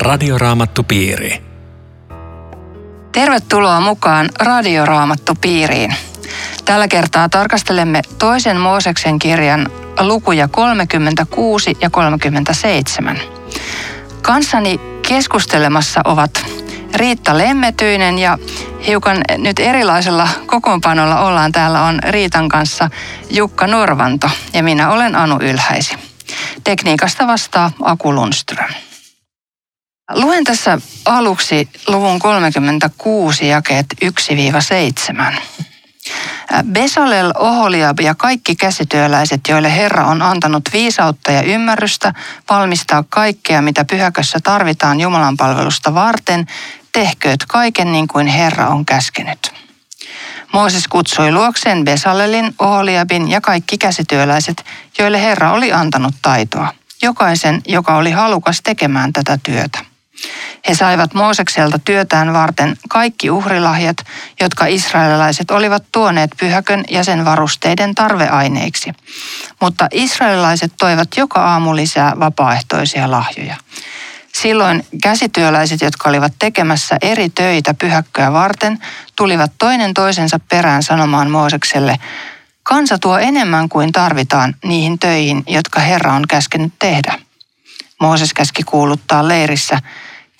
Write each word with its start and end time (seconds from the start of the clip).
Radioraamattupiiri. 0.00 1.42
Tervetuloa 3.12 3.80
mukaan 3.80 4.30
Radioraamattupiiriin. 4.40 5.94
Tällä 6.64 6.88
kertaa 6.88 7.28
tarkastelemme 7.28 8.02
toisen 8.18 8.56
Mooseksen 8.56 9.18
kirjan 9.18 9.70
lukuja 10.00 10.48
36 10.48 11.76
ja 11.80 11.90
37. 11.90 13.20
Kanssani 14.22 14.80
keskustelemassa 15.08 16.00
ovat 16.04 16.46
Riitta 16.94 17.38
Lemmetyinen 17.38 18.18
ja 18.18 18.38
hiukan 18.86 19.18
nyt 19.38 19.58
erilaisella 19.58 20.28
kokoonpanolla 20.46 21.20
ollaan 21.20 21.52
täällä 21.52 21.82
on 21.82 21.98
Riitan 22.08 22.48
kanssa 22.48 22.90
Jukka 23.30 23.66
Norvanto 23.66 24.30
ja 24.52 24.62
minä 24.62 24.90
olen 24.90 25.16
Anu 25.16 25.38
Ylhäisi. 25.40 25.96
Tekniikasta 26.64 27.26
vastaa 27.26 27.70
Aku 27.82 28.14
Lundström. 28.14 28.89
Luen 30.14 30.44
tässä 30.44 30.78
aluksi 31.04 31.68
luvun 31.86 32.18
36 32.18 33.48
jakeet 33.48 33.86
1-7. 34.04 35.40
Besalel, 36.72 37.32
Oholiab 37.38 38.00
ja 38.00 38.14
kaikki 38.14 38.56
käsityöläiset, 38.56 39.40
joille 39.48 39.76
Herra 39.76 40.06
on 40.06 40.22
antanut 40.22 40.62
viisautta 40.72 41.32
ja 41.32 41.42
ymmärrystä 41.42 42.12
valmistaa 42.50 43.04
kaikkea, 43.08 43.62
mitä 43.62 43.84
pyhäkössä 43.84 44.38
tarvitaan 44.42 45.00
Jumalan 45.00 45.36
palvelusta 45.36 45.94
varten, 45.94 46.46
tehkööt 46.92 47.44
kaiken 47.48 47.92
niin 47.92 48.08
kuin 48.08 48.26
Herra 48.26 48.68
on 48.68 48.86
käskenyt. 48.86 49.52
Mooses 50.52 50.88
kutsui 50.88 51.32
luokseen 51.32 51.84
Besalelin, 51.84 52.54
Oholiabin 52.58 53.30
ja 53.30 53.40
kaikki 53.40 53.78
käsityöläiset, 53.78 54.64
joille 54.98 55.22
Herra 55.22 55.52
oli 55.52 55.72
antanut 55.72 56.14
taitoa. 56.22 56.72
Jokaisen, 57.02 57.62
joka 57.68 57.96
oli 57.96 58.10
halukas 58.10 58.60
tekemään 58.64 59.12
tätä 59.12 59.38
työtä. 59.42 59.89
He 60.68 60.74
saivat 60.74 61.14
Moosekselta 61.14 61.78
työtään 61.78 62.32
varten 62.32 62.76
kaikki 62.88 63.30
uhrilahjat, 63.30 63.96
jotka 64.40 64.66
israelilaiset 64.66 65.50
olivat 65.50 65.84
tuoneet 65.92 66.30
pyhäkön 66.40 66.84
ja 66.90 67.04
sen 67.04 67.24
varusteiden 67.24 67.94
tarveaineiksi. 67.94 68.92
Mutta 69.60 69.88
israelilaiset 69.92 70.72
toivat 70.78 71.08
joka 71.16 71.44
aamu 71.44 71.76
lisää 71.76 72.12
vapaaehtoisia 72.20 73.10
lahjoja. 73.10 73.56
Silloin 74.32 74.86
käsityöläiset, 75.02 75.80
jotka 75.80 76.08
olivat 76.08 76.32
tekemässä 76.38 76.96
eri 77.02 77.28
töitä 77.28 77.74
pyhäkköä 77.74 78.32
varten, 78.32 78.78
tulivat 79.16 79.52
toinen 79.58 79.94
toisensa 79.94 80.40
perään 80.48 80.82
sanomaan 80.82 81.30
Moosekselle, 81.30 81.96
kansa 82.62 82.98
tuo 82.98 83.18
enemmän 83.18 83.68
kuin 83.68 83.92
tarvitaan 83.92 84.56
niihin 84.64 84.98
töihin, 84.98 85.42
jotka 85.46 85.80
Herra 85.80 86.12
on 86.12 86.24
käskenyt 86.28 86.72
tehdä. 86.78 87.18
Mooses 88.00 88.34
käski 88.34 88.62
kuuluttaa 88.62 89.28
leirissä, 89.28 89.78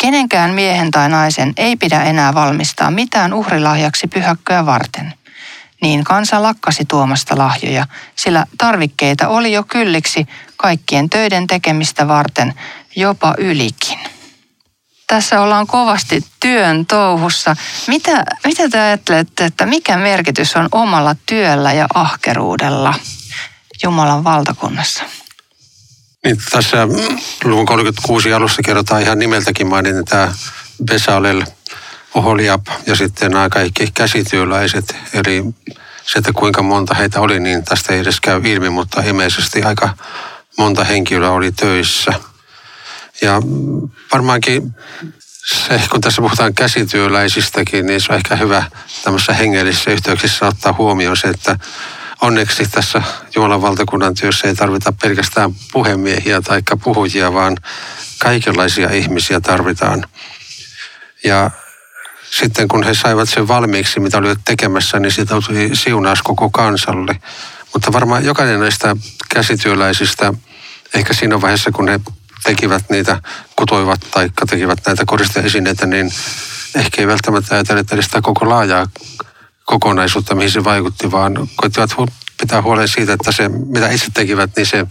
kenenkään 0.00 0.50
miehen 0.50 0.90
tai 0.90 1.08
naisen 1.08 1.52
ei 1.56 1.76
pidä 1.76 2.02
enää 2.02 2.34
valmistaa 2.34 2.90
mitään 2.90 3.34
uhrilahjaksi 3.34 4.06
pyhäkköä 4.06 4.66
varten. 4.66 5.14
Niin 5.82 6.04
kansa 6.04 6.42
lakkasi 6.42 6.84
tuomasta 6.84 7.38
lahjoja, 7.38 7.86
sillä 8.16 8.46
tarvikkeita 8.58 9.28
oli 9.28 9.52
jo 9.52 9.62
kylliksi 9.62 10.26
kaikkien 10.56 11.10
töiden 11.10 11.46
tekemistä 11.46 12.08
varten, 12.08 12.54
jopa 12.96 13.34
ylikin. 13.38 13.98
Tässä 15.06 15.40
ollaan 15.40 15.66
kovasti 15.66 16.24
työn 16.40 16.86
touhussa. 16.86 17.56
Mitä, 17.86 18.24
mitä 18.44 18.68
te 18.68 18.80
ajattelette, 18.80 19.44
että 19.44 19.66
mikä 19.66 19.96
merkitys 19.96 20.56
on 20.56 20.68
omalla 20.72 21.16
työllä 21.26 21.72
ja 21.72 21.86
ahkeruudella 21.94 22.94
Jumalan 23.82 24.24
valtakunnassa? 24.24 25.04
Niin, 26.24 26.36
tässä 26.50 26.88
luvun 27.44 27.66
36 27.66 28.32
alussa 28.32 28.62
kerrotaan 28.62 29.02
ihan 29.02 29.18
nimeltäkin 29.18 29.66
mainiten 29.66 30.04
tämä 30.04 30.32
Besalel, 30.84 31.44
Oholiab 32.14 32.66
ja 32.86 32.96
sitten 32.96 33.30
nämä 33.30 33.48
kaikki 33.48 33.88
käsityöläiset. 33.94 34.96
Eli 35.14 35.44
se, 36.06 36.18
että 36.18 36.32
kuinka 36.32 36.62
monta 36.62 36.94
heitä 36.94 37.20
oli, 37.20 37.40
niin 37.40 37.64
tästä 37.64 37.92
ei 37.92 38.00
edes 38.00 38.20
käy 38.20 38.40
ilmi, 38.44 38.70
mutta 38.70 39.02
ilmeisesti 39.02 39.62
aika 39.62 39.94
monta 40.58 40.84
henkilöä 40.84 41.30
oli 41.30 41.52
töissä– 41.52 42.12
ja 43.22 43.42
varmaankin 44.12 44.74
se, 45.46 45.80
kun 45.90 46.00
tässä 46.00 46.22
puhutaan 46.22 46.54
käsityöläisistäkin, 46.54 47.86
niin 47.86 48.00
se 48.00 48.12
on 48.12 48.16
ehkä 48.16 48.36
hyvä 48.36 48.64
tämmöisessä 49.04 49.32
hengellisissä 49.32 49.90
yhteyksissä 49.90 50.46
ottaa 50.46 50.72
huomioon 50.72 51.16
se, 51.16 51.28
että 51.28 51.58
onneksi 52.20 52.70
tässä 52.70 53.02
Jumalan 53.36 53.62
valtakunnan 53.62 54.14
työssä 54.14 54.48
ei 54.48 54.54
tarvita 54.54 54.92
pelkästään 55.02 55.50
puhemiehiä 55.72 56.40
tai 56.40 56.62
puhujia, 56.84 57.32
vaan 57.32 57.56
kaikenlaisia 58.18 58.90
ihmisiä 58.90 59.40
tarvitaan. 59.40 60.04
Ja 61.24 61.50
sitten 62.30 62.68
kun 62.68 62.82
he 62.82 62.94
saivat 62.94 63.28
sen 63.28 63.48
valmiiksi, 63.48 64.00
mitä 64.00 64.18
olivat 64.18 64.38
tekemässä, 64.44 65.00
niin 65.00 65.12
siitä 65.12 65.34
tuli 65.46 65.70
siunaus 65.72 66.22
koko 66.22 66.50
kansalle. 66.50 67.20
Mutta 67.72 67.92
varmaan 67.92 68.24
jokainen 68.24 68.60
näistä 68.60 68.96
käsityöläisistä, 69.28 70.34
ehkä 70.94 71.14
siinä 71.14 71.40
vaiheessa, 71.40 71.70
kun 71.70 71.88
he 71.88 72.00
tekivät 72.44 72.90
niitä, 72.90 73.22
kutoivat 73.56 74.00
tai 74.10 74.30
tekivät 74.50 74.78
näitä 74.86 75.04
koristeesineitä, 75.06 75.86
niin 75.86 76.12
ehkä 76.74 77.02
ei 77.02 77.06
välttämättä 77.06 77.54
ajatelleet 77.54 77.92
edes 77.92 78.04
sitä 78.04 78.22
koko 78.22 78.48
laajaa 78.48 78.86
kokonaisuutta, 79.70 80.34
mihin 80.34 80.50
se 80.50 80.64
vaikutti, 80.64 81.10
vaan 81.10 81.48
koittivat 81.56 81.90
pitää 82.40 82.62
huolen 82.62 82.88
siitä, 82.88 83.12
että 83.12 83.32
se, 83.32 83.48
mitä 83.48 83.90
itse 83.90 84.06
tekivät, 84.14 84.50
niin 84.56 84.66
se 84.66 84.86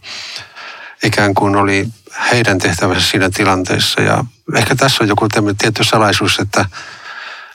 ikään 1.03 1.33
kuin 1.33 1.55
oli 1.55 1.87
heidän 2.31 2.59
tehtävänsä 2.59 3.07
siinä 3.07 3.29
tilanteessa. 3.29 4.01
Ja 4.01 4.23
ehkä 4.55 4.75
tässä 4.75 5.03
on 5.03 5.07
joku 5.07 5.27
tietty 5.57 5.83
salaisuus, 5.83 6.39
että 6.39 6.65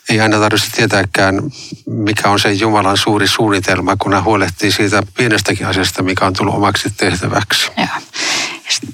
ei 0.08 0.20
aina 0.20 0.38
tarvitse 0.38 0.70
tietääkään, 0.70 1.42
mikä 1.86 2.28
on 2.28 2.40
se 2.40 2.52
Jumalan 2.52 2.96
suuri 2.96 3.28
suunnitelma, 3.28 3.96
kun 3.96 4.12
hän 4.12 4.24
huolehtii 4.24 4.72
siitä 4.72 5.02
pienestäkin 5.16 5.66
asiasta, 5.66 6.02
mikä 6.02 6.26
on 6.26 6.32
tullut 6.32 6.54
omaksi 6.54 6.90
tehtäväksi. 6.96 7.70
Joo. 7.76 7.86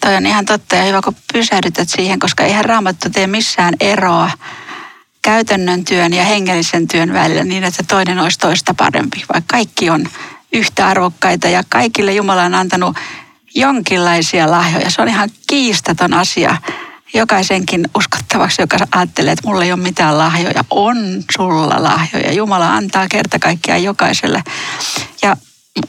Toi 0.01 0.17
on 0.17 0.27
ihan 0.27 0.45
totta 0.45 0.77
ja 0.77 0.83
hyvä, 0.83 1.01
kun 1.05 1.17
pysähdytät 1.33 1.89
siihen, 1.89 2.19
koska 2.19 2.45
eihän 2.45 2.65
Raamattu 2.65 3.11
tee 3.11 3.27
missään 3.27 3.75
eroa 3.81 4.31
käytännön 5.23 5.85
työn 5.85 6.13
ja 6.13 6.25
hengellisen 6.25 6.89
työn 6.89 7.13
välillä 7.13 7.45
niin, 7.45 7.65
että 7.65 7.83
toinen 7.83 8.19
olisi 8.19 8.39
toista 8.39 8.75
parempi, 8.75 9.25
vaikka 9.33 9.55
kaikki 9.57 9.91
on 9.91 10.09
yhtä 10.53 10.87
arvokkaita 10.87 11.49
ja 11.49 11.63
kaikille 11.69 12.13
Jumala 12.13 12.43
on 12.43 12.55
antanut 12.55 12.97
jonkinlaisia 13.55 14.51
lahjoja. 14.51 14.91
Se 14.91 15.03
on 15.03 15.09
ihan 15.09 15.31
kiistaton 15.47 16.15
asia 16.15 16.57
jokaisenkin 17.15 17.89
uskottavaksi, 17.95 18.63
joka 18.63 18.77
ajattelee, 18.93 19.33
että 19.33 19.49
mulla 19.49 19.65
ei 19.65 19.73
ole 19.73 19.81
mitään 19.81 20.19
lahjoja. 20.19 20.65
On 20.71 20.97
sulla 21.37 21.83
lahjoja. 21.83 22.33
Jumala 22.33 22.75
antaa 22.75 23.09
kerta 23.09 23.39
kaikkiaan 23.39 23.83
jokaiselle. 23.83 24.43
Ja 25.23 25.37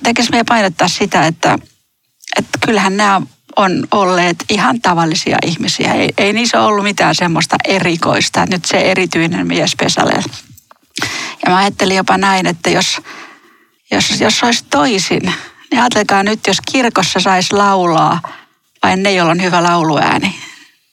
tekisi 0.04 0.32
meidän 0.32 0.46
painottaa 0.46 0.88
sitä, 0.88 1.26
että, 1.26 1.60
että 2.38 2.60
kyllähän 2.66 2.98
nämä 2.98 3.22
on 3.56 3.88
olleet 3.92 4.46
ihan 4.50 4.82
tavallisia 4.82 5.38
ihmisiä. 5.46 5.94
Ei, 5.94 6.10
ei 6.18 6.34
niissä 6.34 6.62
ollut 6.62 6.84
mitään 6.84 7.16
semmoista 7.16 7.56
erikoista. 7.68 8.46
Nyt 8.50 8.66
se 8.66 8.78
erityinen 8.78 9.48
mies 9.48 9.76
Pesalel. 9.76 10.24
Ja 11.46 11.52
mä 11.52 11.58
ajattelin 11.58 11.98
jopa 11.98 12.18
näin, 12.18 12.48
että 12.48 12.70
jos, 12.70 13.02
jos, 13.92 14.22
jos 14.22 14.44
olisi 14.44 14.66
toisin, 14.70 15.34
niin 15.72 15.82
ajatelkaa 15.82 16.24
nyt, 16.24 16.40
jos 16.48 16.58
kirkossa 16.72 17.20
saisi 17.20 17.54
laulaa 17.54 18.22
vain 18.84 19.04
ne, 19.04 19.14
joilla 19.14 19.32
on 19.32 19.42
hyvä 19.42 19.64
lauluääni, 19.64 20.36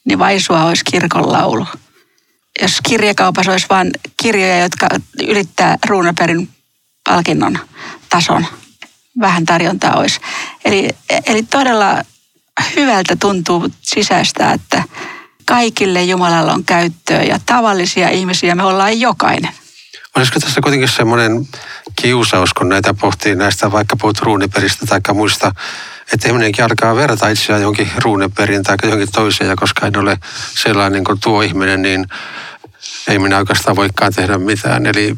niin 0.04 0.18
vaisua 0.18 0.64
olisi 0.64 0.84
kirkon 0.84 1.32
laulu. 1.32 1.66
Jos 2.62 2.80
kirjakaupassa 2.88 3.52
olisi 3.52 3.66
vain 3.70 3.90
kirjoja, 4.22 4.58
jotka 4.60 4.88
ylittää 5.22 5.78
Ruunaperin 5.86 6.48
palkinnon 7.04 7.58
tason, 8.08 8.46
vähän 9.20 9.44
tarjontaa 9.44 9.96
olisi. 9.96 10.20
Eli, 10.64 10.88
eli 11.26 11.42
todella 11.42 12.02
hyvältä 12.76 13.16
tuntuu 13.16 13.68
sisäistä, 13.82 14.52
että 14.52 14.82
kaikille 15.44 16.02
Jumalalla 16.02 16.52
on 16.52 16.64
käyttöä 16.64 17.22
ja 17.22 17.38
tavallisia 17.46 18.08
ihmisiä 18.08 18.54
me 18.54 18.62
ollaan 18.62 19.00
jokainen. 19.00 19.52
Olisiko 20.16 20.40
tässä 20.40 20.60
kuitenkin 20.60 20.88
semmoinen 20.88 21.48
kiusaus, 21.96 22.54
kun 22.54 22.68
näitä 22.68 22.94
pohtii 22.94 23.34
näistä 23.34 23.72
vaikka 23.72 23.96
puhut 23.96 24.20
ruuniperistä 24.20 24.86
tai 24.86 25.00
muista, 25.14 25.52
että 26.12 26.28
ihminenkin 26.28 26.64
alkaa 26.64 26.96
verrata 26.96 27.28
itseään 27.28 27.62
johonkin 27.62 27.90
ruuneperin 28.04 28.62
tai 28.62 28.76
johonkin 28.82 29.12
toiseen, 29.12 29.50
ja 29.50 29.56
koska 29.56 29.86
en 29.86 29.98
ole 29.98 30.18
sellainen 30.54 31.04
kuin 31.04 31.20
tuo 31.20 31.42
ihminen, 31.42 31.82
niin 31.82 32.06
ei 33.08 33.18
minä 33.18 33.38
oikeastaan 33.38 33.76
voikaan 33.76 34.12
tehdä 34.14 34.38
mitään. 34.38 34.86
Eli 34.86 35.16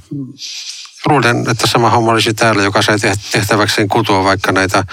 luulen, 1.08 1.44
että 1.50 1.66
sama 1.66 1.90
homma 1.90 2.12
olisi 2.12 2.34
täällä, 2.34 2.62
joka 2.62 2.82
sai 2.82 2.96
tehtäväkseen 3.32 3.88
kutua 3.88 4.24
vaikka 4.24 4.52
näitä 4.52 4.84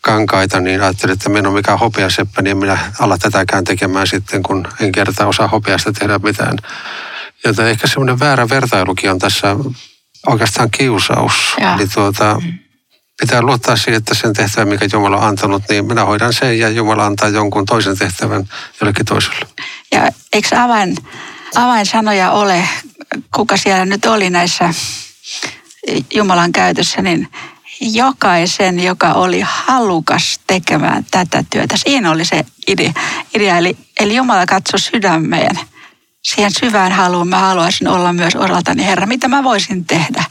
kankaita, 0.00 0.60
niin 0.60 0.82
ajattelin, 0.82 1.12
että 1.12 1.28
minä 1.28 1.38
en 1.38 1.46
ole 1.46 1.54
mikään 1.54 1.78
hopeaseppä, 1.78 2.42
niin 2.42 2.50
en 2.50 2.56
minä 2.56 2.78
ala 2.98 3.18
tätäkään 3.18 3.64
tekemään 3.64 4.06
sitten, 4.06 4.42
kun 4.42 4.68
en 4.80 4.92
kertaa 4.92 5.26
osaa 5.26 5.48
hopeasta 5.48 5.92
tehdä 5.92 6.18
mitään. 6.18 6.56
Joten 7.44 7.66
ehkä 7.66 7.86
semmoinen 7.86 8.20
väärä 8.20 8.48
vertailukin 8.48 9.10
on 9.10 9.18
tässä 9.18 9.56
oikeastaan 10.26 10.70
kiusaus. 10.70 11.32
Ja. 11.60 11.74
Eli 11.74 11.88
tuota, 11.88 12.42
pitää 13.20 13.42
luottaa 13.42 13.76
siihen, 13.76 13.98
että 13.98 14.14
sen 14.14 14.32
tehtävän, 14.32 14.68
mikä 14.68 14.86
Jumala 14.92 15.16
on 15.16 15.22
antanut, 15.22 15.62
niin 15.68 15.84
minä 15.84 16.04
hoidan 16.04 16.32
sen 16.32 16.58
ja 16.58 16.68
Jumala 16.68 17.06
antaa 17.06 17.28
jonkun 17.28 17.66
toisen 17.66 17.98
tehtävän 17.98 18.48
jollekin 18.80 19.06
toiselle. 19.06 19.46
Ja 19.92 20.08
eikö 20.32 20.60
avain, 20.60 20.96
avainsanoja 21.54 22.30
ole, 22.30 22.68
kuka 23.34 23.56
siellä 23.56 23.84
nyt 23.84 24.06
oli 24.06 24.30
näissä 24.30 24.74
Jumalan 26.14 26.52
käytössä, 26.52 27.02
niin 27.02 27.28
jokaisen, 27.80 28.80
joka 28.80 29.12
oli 29.12 29.42
halukas 29.44 30.40
tekemään 30.46 31.06
tätä 31.10 31.44
työtä. 31.50 31.76
Siinä 31.76 32.10
oli 32.10 32.24
se 32.24 32.44
idea. 32.66 32.92
idea 33.34 33.58
eli, 33.58 33.76
eli 34.00 34.16
Jumala 34.16 34.46
katsoi 34.46 34.80
sydämeen. 34.80 35.60
Siihen 36.22 36.52
syvään 36.60 36.92
haluun 36.92 37.28
mä 37.28 37.38
haluaisin 37.38 37.88
olla 37.88 38.12
myös 38.12 38.36
osaltani, 38.36 38.84
Herra, 38.84 39.06
mitä 39.06 39.28
mä 39.28 39.44
voisin 39.44 39.84
tehdä. 39.84 40.24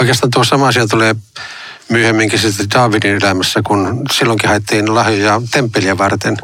Oikeastaan 0.00 0.30
tuo 0.30 0.44
sama 0.44 0.68
asia 0.68 0.86
tulee 0.86 1.14
myöhemminkin 1.88 2.38
sitten 2.38 2.70
Davidin 2.70 3.18
elämässä, 3.22 3.60
kun 3.66 4.02
silloinkin 4.12 4.48
haettiin 4.48 4.94
lahjoja 4.94 5.42
temppeliä 5.50 5.98
varten. 5.98 6.36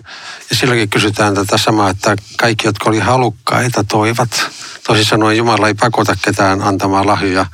Ja 0.51 0.57
silloinkin 0.57 0.91
kysytään 0.91 1.35
tätä 1.35 1.59
samaa, 1.59 1.91
että 1.91 2.17
kaikki, 2.37 2.67
jotka 2.67 2.91
oli 2.91 2.99
halukkaita, 2.99 3.85
toivat. 3.85 4.51
Toisin 4.87 5.05
sanoen 5.05 5.37
Jumala 5.37 5.69
ei 5.69 5.75
pakota 5.75 6.17
ketään 6.23 6.63
antamaan 6.63 7.07
lahjoja 7.07 7.47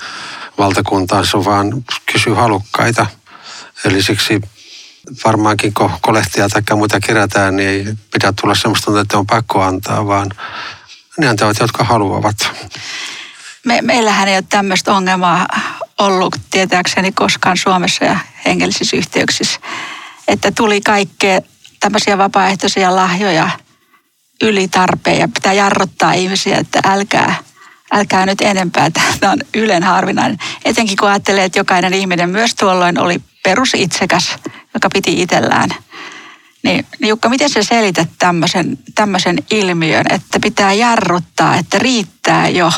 valtakuntaansa, 0.58 1.44
vaan 1.44 1.84
kysyy 2.12 2.34
halukkaita. 2.34 3.06
Eli 3.84 4.02
siksi 4.02 4.40
varmaankin 5.24 5.74
kun 5.74 5.90
kolehtia 6.00 6.48
tai 6.48 6.62
muita 6.76 7.00
kerätään, 7.00 7.56
niin 7.56 7.68
ei 7.68 7.94
pidä 8.12 8.32
tulla 8.40 8.54
semmoista 8.54 9.00
että 9.00 9.18
on 9.18 9.26
pakko 9.26 9.62
antaa, 9.62 10.06
vaan 10.06 10.30
ne 11.18 11.28
antavat, 11.28 11.56
jotka 11.60 11.84
haluavat. 11.84 12.36
Me, 13.64 13.82
meillähän 13.82 14.28
ei 14.28 14.36
ole 14.36 14.44
tämmöistä 14.48 14.94
ongelmaa 14.94 15.46
ollut 15.98 16.36
tietääkseni 16.50 17.12
koskaan 17.12 17.56
Suomessa 17.56 18.04
ja 18.04 18.18
hengellisissä 18.46 18.96
yhteyksissä, 18.96 19.60
että 20.28 20.52
tuli 20.52 20.80
kaikkea 20.80 21.40
tämmöisiä 21.80 22.18
vapaaehtoisia 22.18 22.96
lahjoja 22.96 23.50
yli 24.42 24.68
tarpeen 24.68 25.18
ja 25.18 25.28
pitää 25.28 25.52
jarruttaa 25.52 26.12
ihmisiä, 26.12 26.56
että 26.56 26.80
älkää, 26.84 27.34
älkää 27.94 28.26
nyt 28.26 28.40
enempää, 28.40 28.90
tämä 29.20 29.32
on 29.32 29.38
ylen 29.54 29.82
harvinainen. 29.82 30.38
Etenkin 30.64 30.96
kun 30.96 31.08
ajattelee, 31.08 31.44
että 31.44 31.58
jokainen 31.58 31.94
ihminen 31.94 32.30
myös 32.30 32.54
tuolloin 32.54 32.98
oli 32.98 33.20
perusitsekäs, 33.42 34.36
joka 34.74 34.88
piti 34.92 35.22
itsellään. 35.22 35.70
Niin, 36.62 36.86
niin 37.00 37.08
Jukka, 37.08 37.28
miten 37.28 37.50
sä 37.50 37.62
selität 37.62 38.08
tämmöisen, 38.18 38.78
tämmöisen 38.94 39.38
ilmiön, 39.50 40.04
että 40.10 40.40
pitää 40.40 40.72
jarruttaa, 40.72 41.56
että 41.56 41.78
riittää 41.78 42.48
jo? 42.48 42.72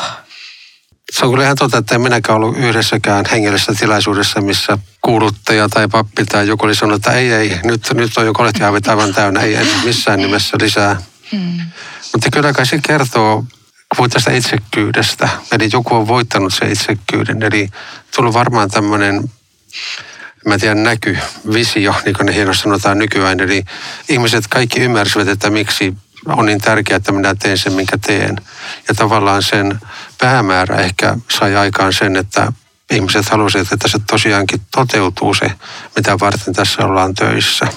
Se 1.11 1.25
on 1.25 1.31
kyllä 1.31 1.43
ihan 1.43 1.57
totta, 1.57 1.77
että 1.77 1.95
en 1.95 2.01
minäkään 2.01 2.35
ollut 2.35 2.57
yhdessäkään 2.57 3.25
hengellisessä 3.31 3.73
tilaisuudessa, 3.73 4.41
missä 4.41 4.77
kuuluttaja 5.01 5.69
tai 5.69 5.87
pappi 5.87 6.25
tai 6.25 6.47
joku 6.47 6.65
oli 6.65 6.75
sanonut, 6.75 6.95
että 6.95 7.11
ei, 7.11 7.31
ei, 7.31 7.59
nyt, 7.63 7.93
nyt 7.93 8.17
on 8.17 8.25
jo 8.25 8.33
kolehtihaavit 8.33 8.87
aivan 8.87 9.13
täynnä, 9.13 9.39
ei, 9.39 9.55
ei 9.55 9.67
missään 9.83 10.19
nimessä 10.19 10.57
lisää. 10.61 11.01
Mm. 11.31 11.59
Mutta 12.13 12.29
kyllä 12.31 12.53
kai 12.53 12.65
se 12.65 12.79
kertoo 12.87 13.45
puhuit 13.95 14.11
tästä 14.11 14.31
itsekkyydestä. 14.31 15.29
Eli 15.51 15.69
joku 15.73 15.95
on 15.95 16.07
voittanut 16.07 16.53
sen 16.53 16.71
itsekkyyden. 16.71 17.43
Eli 17.43 17.69
tullut 18.15 18.33
varmaan 18.33 18.69
tämmöinen, 18.69 19.31
mä 20.45 20.57
tiedän, 20.57 20.83
näky, 20.83 21.17
visio, 21.53 21.95
niin 22.05 22.15
kuin 22.15 22.25
ne 22.25 22.33
hienosti 22.33 22.63
sanotaan 22.63 22.99
nykyään. 22.99 23.39
Eli 23.39 23.63
ihmiset 24.09 24.47
kaikki 24.47 24.79
ymmärsivät, 24.79 25.27
että 25.27 25.49
miksi 25.49 25.93
on 26.25 26.45
niin 26.45 26.61
tärkeää, 26.61 26.97
että 26.97 27.11
minä 27.11 27.35
teen 27.35 27.57
sen, 27.57 27.73
minkä 27.73 27.97
teen. 27.97 28.35
Ja 28.87 28.95
tavallaan 28.95 29.43
sen 29.43 29.79
päämäärä 30.17 30.75
ehkä 30.75 31.17
sai 31.29 31.55
aikaan 31.55 31.93
sen, 31.93 32.17
että 32.17 32.53
ihmiset 32.91 33.29
halusivat, 33.29 33.71
että 33.71 33.87
se 33.87 33.99
tosiaankin 34.07 34.61
toteutuu 34.71 35.33
se, 35.33 35.51
mitä 35.95 36.19
varten 36.19 36.53
tässä 36.53 36.85
ollaan 36.85 37.13
töissä. 37.13 37.67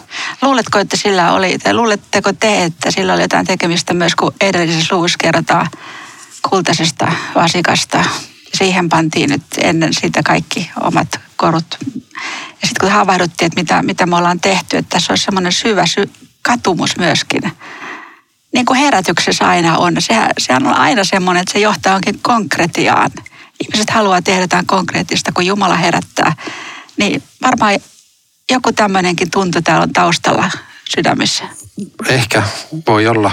Luuletko, 0.42 0.78
että 0.78 0.96
sillä 0.96 1.32
oli, 1.32 1.58
tai 1.58 1.74
luuletteko 1.74 2.32
te, 2.32 2.64
että 2.64 2.90
sillä 2.90 3.14
oli 3.14 3.22
jotain 3.22 3.46
tekemistä 3.46 3.94
myös, 3.94 4.14
kun 4.14 4.34
edellisessä 4.40 4.96
luvussa 4.96 5.18
kerrotaan 5.18 5.66
kultaisesta 6.48 7.12
vasikasta. 7.34 8.04
Siihen 8.54 8.88
pantiin 8.88 9.30
nyt 9.30 9.42
ennen 9.58 9.94
sitä 9.94 10.22
kaikki 10.22 10.70
omat 10.80 11.20
korut. 11.36 11.78
Ja 12.34 12.68
sitten 12.68 12.80
kun 12.80 12.90
havahduttiin, 12.90 13.46
että 13.46 13.60
mitä, 13.60 13.82
mitä 13.82 14.06
me 14.06 14.16
ollaan 14.16 14.40
tehty, 14.40 14.76
että 14.76 14.88
tässä 14.90 15.12
olisi 15.12 15.24
semmoinen 15.24 15.52
syvä 15.52 15.86
sy- 15.86 16.10
katumus 16.42 16.98
myöskin 16.98 17.42
niin 18.54 18.66
kuin 18.66 18.78
herätyksessä 18.78 19.48
aina 19.48 19.78
on. 19.78 19.96
Sehän, 19.98 20.30
sehän 20.38 20.66
on 20.66 20.74
aina 20.74 21.04
semmoinen, 21.04 21.40
että 21.40 21.52
se 21.52 21.58
johtaa 21.58 21.94
onkin 21.94 22.18
konkretiaan. 22.22 23.10
Ihmiset 23.64 23.90
haluaa 23.90 24.22
tehdä 24.22 24.40
jotain 24.40 24.66
konkreettista, 24.66 25.32
kun 25.32 25.46
Jumala 25.46 25.76
herättää. 25.76 26.36
Niin 26.96 27.22
varmaan 27.42 27.78
joku 28.50 28.72
tämmöinenkin 28.72 29.30
tunto 29.30 29.62
täällä 29.62 29.82
on 29.82 29.92
taustalla 29.92 30.50
sydämissä. 30.94 31.44
Ehkä 32.08 32.42
voi 32.86 33.06
olla. 33.06 33.32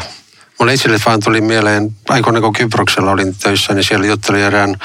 Mulle 0.60 0.74
itselle 0.74 1.00
vaan 1.06 1.20
tuli 1.20 1.42
mieleen, 1.42 1.96
aikoina 2.10 2.42
kun 2.42 2.54
Kyproksella 2.54 3.12
olin 3.12 3.36
töissä, 3.36 3.74
niin 3.74 3.84
siellä 3.84 4.06
juttelin 4.06 4.42
erään 4.42 4.76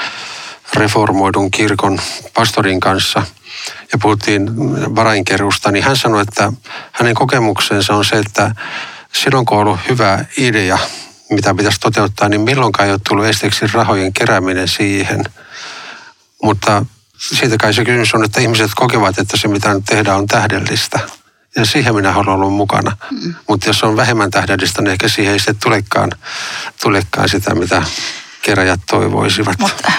reformoidun 0.73 1.51
kirkon 1.51 1.99
pastorin 2.33 2.79
kanssa 2.79 3.23
ja 3.91 3.97
puhuttiin 4.01 4.49
varainkeruusta, 4.95 5.71
niin 5.71 5.83
hän 5.83 5.97
sanoi, 5.97 6.21
että 6.21 6.53
hänen 6.91 7.15
kokemuksensa 7.15 7.95
on 7.95 8.05
se, 8.05 8.15
että 8.15 8.55
silloin 9.13 9.45
kun 9.45 9.57
on 9.57 9.67
ollut 9.67 9.79
hyvä 9.89 10.25
idea, 10.37 10.77
mitä 11.29 11.55
pitäisi 11.55 11.79
toteuttaa, 11.79 12.29
niin 12.29 12.41
milloinkaan 12.41 12.87
ei 12.87 12.93
ole 12.93 12.99
tullut 13.09 13.25
esteeksi 13.25 13.67
rahojen 13.73 14.13
kerääminen 14.13 14.67
siihen. 14.67 15.23
Mutta 16.43 16.85
siitä 17.17 17.57
kai 17.57 17.73
se 17.73 17.85
kysymys 17.85 18.13
on, 18.13 18.23
että 18.23 18.41
ihmiset 18.41 18.71
kokevat, 18.75 19.19
että 19.19 19.37
se 19.37 19.47
mitä 19.47 19.73
nyt 19.73 19.85
tehdään 19.85 20.17
on 20.17 20.27
tähdellistä. 20.27 20.99
Ja 21.55 21.65
siihen 21.65 21.95
minä 21.95 22.11
haluan 22.11 22.35
olla 22.35 22.49
mukana. 22.49 22.97
Mm. 23.11 23.33
Mutta 23.49 23.69
jos 23.69 23.83
on 23.83 23.97
vähemmän 23.97 24.31
tähdellistä, 24.31 24.81
niin 24.81 24.91
ehkä 24.91 25.07
siihen 25.07 25.33
ei 25.33 25.39
sitten 25.39 25.55
tulekaan, 25.63 26.11
tulekaan 26.81 27.29
sitä, 27.29 27.55
mitä 27.55 27.83
keräjät 28.41 28.79
toivoisivat. 28.89 29.59
Mutta 29.59 29.91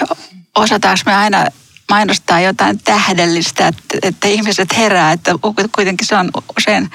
osataanko 0.55 1.01
me 1.05 1.15
aina 1.15 1.45
mainostaa 1.89 2.39
jotain 2.39 2.79
tähdellistä, 2.79 3.67
että, 3.67 3.97
että 4.01 4.27
ihmiset 4.27 4.77
herää, 4.77 5.11
että 5.11 5.31
kuitenkin 5.75 6.07
se 6.07 6.15
on 6.15 6.31
usein 6.57 6.91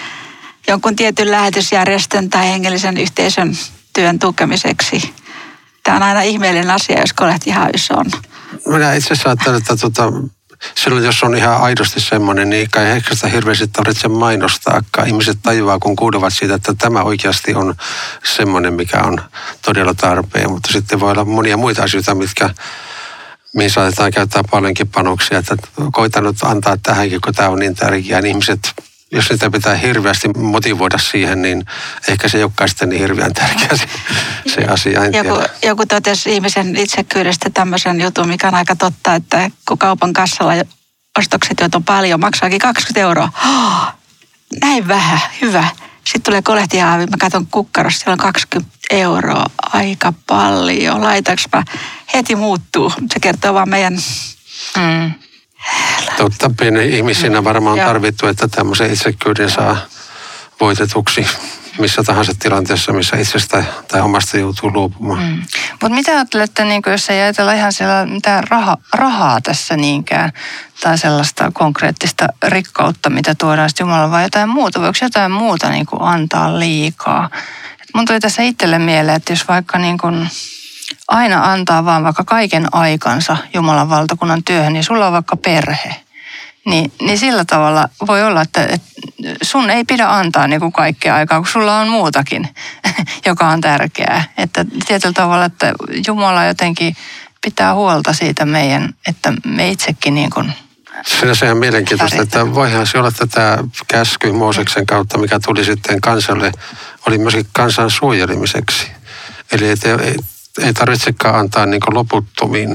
jonkun 0.69 0.97
tietyn 0.97 1.31
lähetysjärjestön 1.31 2.31
tai 2.31 2.47
hengellisen 2.47 2.97
yhteisön 2.97 3.57
työn 3.93 4.19
tukemiseksi. 4.19 5.15
Tämä 5.83 5.97
on 5.97 6.03
aina 6.03 6.23
ihmeellinen 6.23 6.71
asia, 6.71 7.01
jos 7.01 7.13
kolehtihaavissa 7.13 7.95
on. 7.97 8.07
Minä 8.67 8.95
itse 8.95 9.07
asiassa 9.13 9.29
ajattelen, 9.29 9.59
että 9.59 9.77
tuota, 9.77 10.13
silloin 10.75 11.05
jos 11.05 11.23
on 11.23 11.37
ihan 11.37 11.61
aidosti 11.61 12.01
semmoinen, 12.01 12.51
niin 12.51 12.71
kai 12.71 12.91
ehkä 12.91 13.15
sitä 13.15 13.29
hirveästi 13.29 13.69
tarvitse 13.69 14.09
mainostaakaan. 14.09 15.09
Ihmiset 15.09 15.39
tajuaa, 15.43 15.79
kun 15.79 15.97
kuulevat 15.97 16.33
siitä, 16.33 16.55
että 16.55 16.75
tämä 16.75 17.03
oikeasti 17.03 17.55
on 17.55 17.75
semmoinen, 18.37 18.75
mikä 18.75 18.99
on 19.03 19.23
todella 19.65 19.95
tarpeen. 19.95 20.51
Mutta 20.51 20.73
sitten 20.73 21.01
voi 21.01 21.11
olla 21.11 21.25
monia 21.25 21.57
muita 21.57 21.83
asioita, 21.83 22.15
mitkä 22.15 22.51
mihin 23.55 23.71
saatetaan 23.71 24.13
käyttää 24.13 24.43
paljonkin 24.51 24.89
panoksia. 24.89 25.39
Että 25.39 25.57
koitan 25.93 26.25
nyt 26.25 26.43
antaa 26.43 26.77
tähänkin, 26.83 27.21
kun 27.21 27.35
tämä 27.35 27.49
on 27.49 27.59
niin 27.59 27.75
tärkeää. 27.75 28.21
Niin 28.21 28.31
ihmiset 28.31 28.90
jos 29.13 29.31
niitä 29.31 29.51
pitää 29.51 29.75
hirveästi 29.75 30.29
motivoida 30.29 30.99
siihen, 30.99 31.43
niin 31.43 31.65
ehkä 32.09 32.29
se 32.29 32.39
ei 32.39 32.45
olekaan 32.45 32.69
sitten 32.69 32.89
niin 32.89 33.01
hirveän 33.01 33.33
tärkeä 33.33 33.77
se, 33.77 33.89
se 34.55 34.65
asia. 34.65 35.05
En 35.05 35.15
joku, 35.15 35.43
joku 35.63 35.87
totesi 35.87 36.35
ihmisen 36.35 36.77
itsekyydestä 36.77 37.51
tämmöisen 37.51 38.01
jutun, 38.01 38.29
mikä 38.29 38.49
on 38.49 38.55
aika 38.55 38.77
totta, 38.77 39.15
että 39.15 39.51
kun 39.69 39.79
kaupan 39.79 40.13
kassalla 40.13 40.53
ostokset, 41.19 41.61
joita 41.61 41.79
on 41.79 41.85
paljon, 41.85 42.21
maksaakin 42.21 42.59
20 42.59 43.01
euroa. 43.01 43.29
Oh, 43.47 43.87
näin 44.61 44.89
vähän, 44.89 45.21
hyvä. 45.41 45.69
Sitten 46.05 46.23
tulee 46.23 46.43
kolehtihaavi, 46.43 47.07
mä 47.07 47.17
katson 47.19 47.47
kukkarossa, 47.47 47.99
siellä 47.99 48.13
on 48.13 48.19
20 48.19 48.71
euroa, 48.91 49.47
aika 49.73 50.13
paljon. 50.27 51.03
Laitaks 51.03 51.45
mä? 51.53 51.65
Heti 52.15 52.37
muuttuu. 52.37 52.93
Se 53.13 53.21
kertoo 53.21 53.55
vaan 53.55 53.69
meidän 53.69 53.99
mm 54.77 55.13
Totta, 56.17 56.51
pieni 56.59 56.97
ihmisinä 56.97 57.45
varmaan 57.45 57.81
on 57.81 57.87
tarvittu, 57.87 58.27
että 58.27 58.49
tämmöisen 58.49 58.93
itsekyyden 58.93 59.51
saa 59.51 59.77
voitetuksi 60.61 61.27
missä 61.79 62.03
tahansa 62.03 62.33
tilanteessa, 62.39 62.93
missä 62.93 63.17
itsestä 63.17 63.65
tai 63.89 64.01
omasta 64.01 64.39
joutuu 64.39 64.73
luopumaan. 64.73 65.23
Mm. 65.23 65.43
Mutta 65.71 65.89
mitä 65.89 66.13
ajattelette, 66.13 66.65
niin 66.65 66.83
jos 66.87 67.11
ei 67.11 67.21
ajatella 67.21 67.53
ihan 67.53 67.73
siellä 67.73 68.07
mitään 68.07 68.45
raha, 68.49 68.77
rahaa 68.93 69.41
tässä 69.41 69.77
niinkään, 69.77 70.33
tai 70.81 70.99
sellaista 70.99 71.51
konkreettista 71.55 72.27
rikkautta, 72.49 73.11
mitä 73.11 73.35
tuodaan 73.35 73.71
sitten 73.71 73.85
Jumala, 73.85 74.11
vai 74.11 74.23
jotain 74.23 74.49
muuta? 74.49 74.81
Voiko 74.81 74.99
jotain 75.03 75.33
muuta 75.33 75.71
niin 75.71 75.87
kuin 75.87 76.03
antaa 76.03 76.59
liikaa? 76.59 77.31
Et 77.83 77.89
mun 77.95 78.05
tuli 78.05 78.21
tässä 78.21 78.43
itselle 78.43 78.79
mieleen, 78.79 79.17
että 79.17 79.33
jos 79.33 79.49
vaikka 79.49 79.79
niin 79.79 79.99
kuin 79.99 80.31
aina 81.11 81.53
antaa 81.53 81.85
vaan 81.85 82.05
vaikka 82.05 82.25
kaiken 82.25 82.67
aikansa 82.73 83.37
Jumalan 83.55 83.91
valtakunnan 83.91 84.45
työhön, 84.45 84.73
niin 84.73 84.85
sulla 84.85 85.07
on 85.07 85.13
vaikka 85.13 85.37
perhe. 85.37 85.97
Niin, 86.65 86.93
niin 87.01 87.19
sillä 87.19 87.45
tavalla 87.45 87.89
voi 88.07 88.23
olla, 88.23 88.43
että, 88.43 88.63
että 88.65 88.89
sun 89.43 89.71
ei 89.71 89.85
pidä 89.85 90.09
antaa 90.09 90.47
niin 90.47 90.61
kuin 90.61 90.73
kaikkea 90.73 91.15
aikaa, 91.15 91.39
kun 91.39 91.49
sulla 91.49 91.79
on 91.79 91.89
muutakin, 91.89 92.49
joka 93.27 93.49
on 93.49 93.61
tärkeää. 93.61 94.25
Että 94.39 94.65
tietyllä 94.87 95.13
tavalla, 95.13 95.45
että 95.45 95.73
Jumala 96.07 96.45
jotenkin 96.45 96.97
pitää 97.45 97.75
huolta 97.75 98.13
siitä 98.13 98.47
meidän, 98.47 98.95
että 99.09 99.33
me 99.45 99.69
itsekin 99.69 100.15
niin 100.15 100.31
kuin 100.31 100.53
Sinänsä 101.07 101.47
ihan 101.47 101.59
mielenkiintoista, 101.59 102.23
että 102.23 102.55
voihan 102.55 102.87
se 102.87 102.99
olla 102.99 103.11
tätä 103.11 103.65
käsky 103.89 104.33
Mooseksen 104.33 104.87
kautta, 104.87 105.19
mikä 105.19 105.41
tuli 105.45 105.65
sitten 105.65 106.01
kansalle, 106.01 106.53
oli 107.07 107.19
myöskin 107.19 107.47
kansan 107.53 107.91
suojelemiseksi. 107.91 108.87
Eli 109.53 109.65
ei, 110.59 110.73
tarvitsekaan 110.73 111.35
antaa 111.35 111.67
niin 111.67 111.81
loputtomiin, 111.91 112.75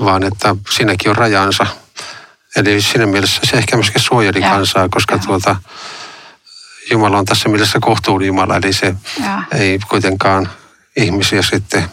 vaan 0.00 0.22
että 0.22 0.56
siinäkin 0.70 1.10
on 1.10 1.16
rajansa. 1.16 1.66
Eli 2.56 2.82
siinä 2.82 3.06
mielessä 3.06 3.40
se 3.44 3.56
ehkä 3.56 3.76
myöskin 3.76 4.02
suojeli 4.02 4.40
ja, 4.40 4.50
kansaa, 4.50 4.88
koska 4.88 5.14
ja. 5.14 5.20
tuota, 5.26 5.56
Jumala 6.90 7.18
on 7.18 7.24
tässä 7.24 7.48
mielessä 7.48 7.78
kohtuun 7.80 8.24
Jumala, 8.24 8.56
eli 8.56 8.72
se 8.72 8.94
ja. 9.24 9.42
ei 9.58 9.78
kuitenkaan 9.88 10.48
ihmisiä 10.96 11.42
sitten 11.42 11.84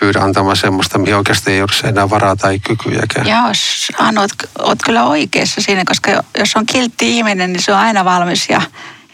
pyydä 0.00 0.20
antamaan 0.20 0.56
semmoista, 0.56 0.98
mihin 0.98 1.16
oikeasti 1.16 1.52
ei 1.52 1.62
ole 1.62 1.88
enää 1.88 2.10
varaa 2.10 2.36
tai 2.36 2.58
kykyjäkään. 2.58 3.26
Joo, 3.26 3.52
Anu, 3.98 4.20
oot, 4.20 4.30
oot 4.58 4.78
kyllä 4.84 5.04
oikeassa 5.04 5.60
siinä, 5.60 5.82
koska 5.86 6.10
jos 6.38 6.56
on 6.56 6.66
kiltti 6.66 7.16
ihminen, 7.16 7.52
niin 7.52 7.62
se 7.62 7.72
on 7.72 7.78
aina 7.78 8.04
valmis 8.04 8.48
ja, 8.48 8.62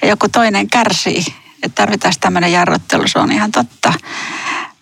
ja 0.02 0.08
joku 0.08 0.28
toinen 0.28 0.70
kärsii. 0.70 1.24
Että 1.62 1.82
tarvitaan 1.82 2.14
tämmöinen 2.20 2.52
jarruttelu, 2.52 3.08
se 3.08 3.18
on 3.18 3.32
ihan 3.32 3.52
totta. 3.52 3.92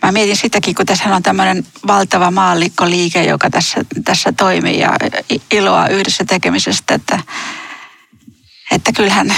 Mä 0.02 0.12
mietin 0.12 0.36
sitäkin, 0.36 0.74
kun 0.74 0.86
tässä 0.86 1.16
on 1.16 1.22
tämmöinen 1.22 1.66
valtava 1.86 2.30
maallikkoliike, 2.30 3.24
joka 3.24 3.50
tässä, 3.50 3.80
tässä 4.04 4.32
toimii 4.32 4.80
ja 4.80 4.96
iloa 5.52 5.88
yhdessä 5.88 6.24
tekemisestä, 6.24 6.94
että, 6.94 7.22
että 8.70 8.92
kyllähän 8.92 9.34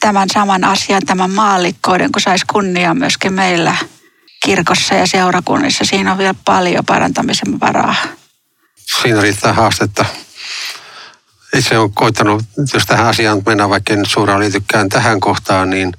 tämän 0.00 0.28
saman 0.32 0.64
asian, 0.64 1.02
tämän 1.06 1.30
maallikkoiden, 1.30 2.12
kun 2.12 2.22
saisi 2.22 2.44
kunnia 2.46 2.94
myöskin 2.94 3.32
meillä– 3.32 3.76
kirkossa 4.44 4.94
ja 4.94 5.06
seurakunnissa. 5.06 5.84
Siinä 5.84 6.12
on 6.12 6.18
vielä 6.18 6.34
paljon 6.44 6.84
parantamisen 6.84 7.60
varaa. 7.60 7.94
Siinä 9.02 9.20
riittää 9.20 9.52
haastetta. 9.52 10.04
Itse 11.56 11.78
olen 11.78 11.92
koittanut, 11.92 12.42
jos 12.74 12.86
tähän 12.86 13.06
asiaan 13.06 13.42
mennään, 13.46 13.70
vaikka 13.70 13.92
en 13.92 14.06
suoraan 14.06 14.40
liitykään 14.40 14.88
tähän 14.88 15.20
kohtaan, 15.20 15.70
niin 15.70 15.92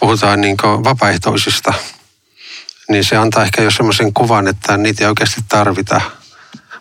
puhutaan 0.00 0.40
niin 0.40 0.56
vapaaehtoisista. 0.62 1.74
Niin 2.90 3.04
se 3.04 3.16
antaa 3.16 3.42
ehkä 3.42 3.62
jo 3.62 3.70
semmoisen 3.70 4.14
kuvan, 4.14 4.48
että 4.48 4.76
niitä 4.76 5.04
ei 5.04 5.08
oikeasti 5.08 5.40
tarvita. 5.48 6.00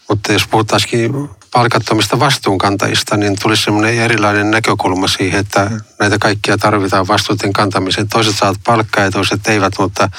Mutta 0.09 0.33
jos 0.33 0.47
puhutaankin 0.47 1.29
palkattomista 1.51 2.19
vastuunkantajista, 2.19 3.17
niin 3.17 3.35
tulisi 3.41 3.63
semmoinen 3.63 3.97
erilainen 3.97 4.51
näkökulma 4.51 5.07
siihen, 5.07 5.39
että 5.39 5.71
näitä 5.99 6.17
kaikkia 6.19 6.57
tarvitaan 6.57 7.07
vastuuten 7.07 7.53
kantamiseen. 7.53 8.09
Toiset 8.09 8.35
saavat 8.37 8.59
palkkaa 8.65 9.03
ja 9.03 9.11
toiset 9.11 9.47
eivät, 9.47 9.73
mutta 9.79 10.09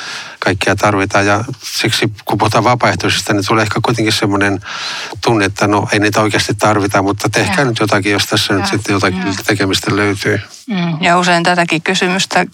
kaikkia 0.45 0.77
tarvitaan. 0.77 1.27
Ja 1.27 1.45
siksi 1.63 2.13
kun 2.25 2.39
puhutaan 2.39 2.65
vapaaehtoisista, 2.65 3.35
niin 3.35 3.47
tulee 3.47 3.63
ehkä 3.63 3.81
kuitenkin 3.85 4.13
semmoinen 4.13 4.61
tunne, 5.25 5.45
että 5.45 5.67
no 5.67 5.89
ei 5.93 5.99
niitä 5.99 6.21
oikeasti 6.21 6.55
tarvita, 6.55 7.03
mutta 7.03 7.29
tehkää 7.29 7.59
ja. 7.59 7.65
nyt 7.65 7.79
jotakin, 7.81 8.13
jos 8.13 8.27
tässä 8.27 8.55
ja. 8.55 8.61
nyt 8.61 8.69
sitten 8.69 8.93
jotakin 8.93 9.27
ja. 9.27 9.33
tekemistä 9.47 9.97
löytyy. 9.97 10.41
Mm. 10.67 10.97
Ja 11.01 11.19
usein 11.19 11.43
tätäkin 11.43 11.83
kysymystä 11.83 12.47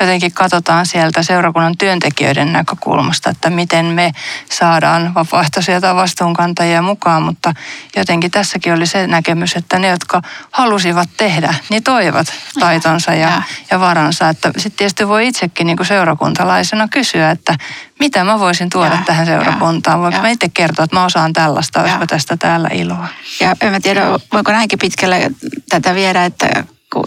jotenkin 0.00 0.32
katsotaan 0.32 0.86
sieltä 0.86 1.22
seurakunnan 1.22 1.78
työntekijöiden 1.78 2.52
näkökulmasta, 2.52 3.30
että 3.30 3.50
miten 3.50 3.86
me 3.86 4.12
saadaan 4.50 5.14
vapaaehtoisia 5.14 5.80
tai 5.80 5.94
vastuunkantajia 5.94 6.82
mukaan, 6.82 7.22
mutta 7.22 7.54
jotenkin 7.96 8.30
tässäkin 8.30 8.72
oli 8.72 8.86
se 8.86 9.06
näkemys, 9.06 9.56
että 9.56 9.78
ne, 9.78 9.88
jotka 9.88 10.22
halusivat 10.50 11.08
tehdä, 11.16 11.54
niin 11.70 11.82
toivat 11.82 12.26
taitonsa 12.60 13.14
ja, 13.14 13.20
ja. 13.20 13.42
ja 13.70 13.80
varansa. 13.80 14.28
Että 14.28 14.52
sitten 14.56 14.78
tietysti 14.78 15.08
voi 15.08 15.26
itsekin 15.28 15.66
niin 15.66 15.76
kuin 15.76 15.86
seurakuntalaisena 15.86 16.88
kysyä, 16.88 17.25
että 17.30 17.58
mitä 18.00 18.24
mä 18.24 18.38
voisin 18.38 18.70
tuoda 18.70 18.94
ja, 18.94 19.02
tähän 19.06 19.26
seurakuntaan. 19.26 20.00
Voinko 20.00 20.16
ja. 20.16 20.22
mä 20.22 20.28
itse 20.28 20.48
kertoa, 20.54 20.84
että 20.84 20.96
mä 20.96 21.04
osaan 21.04 21.32
tällaista, 21.32 21.80
olisiko 21.80 22.06
tästä 22.06 22.36
täällä 22.36 22.68
iloa? 22.72 23.08
Ja 23.40 23.56
en 23.60 23.72
mä 23.72 23.80
tiedä, 23.80 24.02
voiko 24.32 24.52
näinkin 24.52 24.78
pitkälle 24.78 25.30
tätä 25.68 25.94
viedä, 25.94 26.24
että 26.24 26.64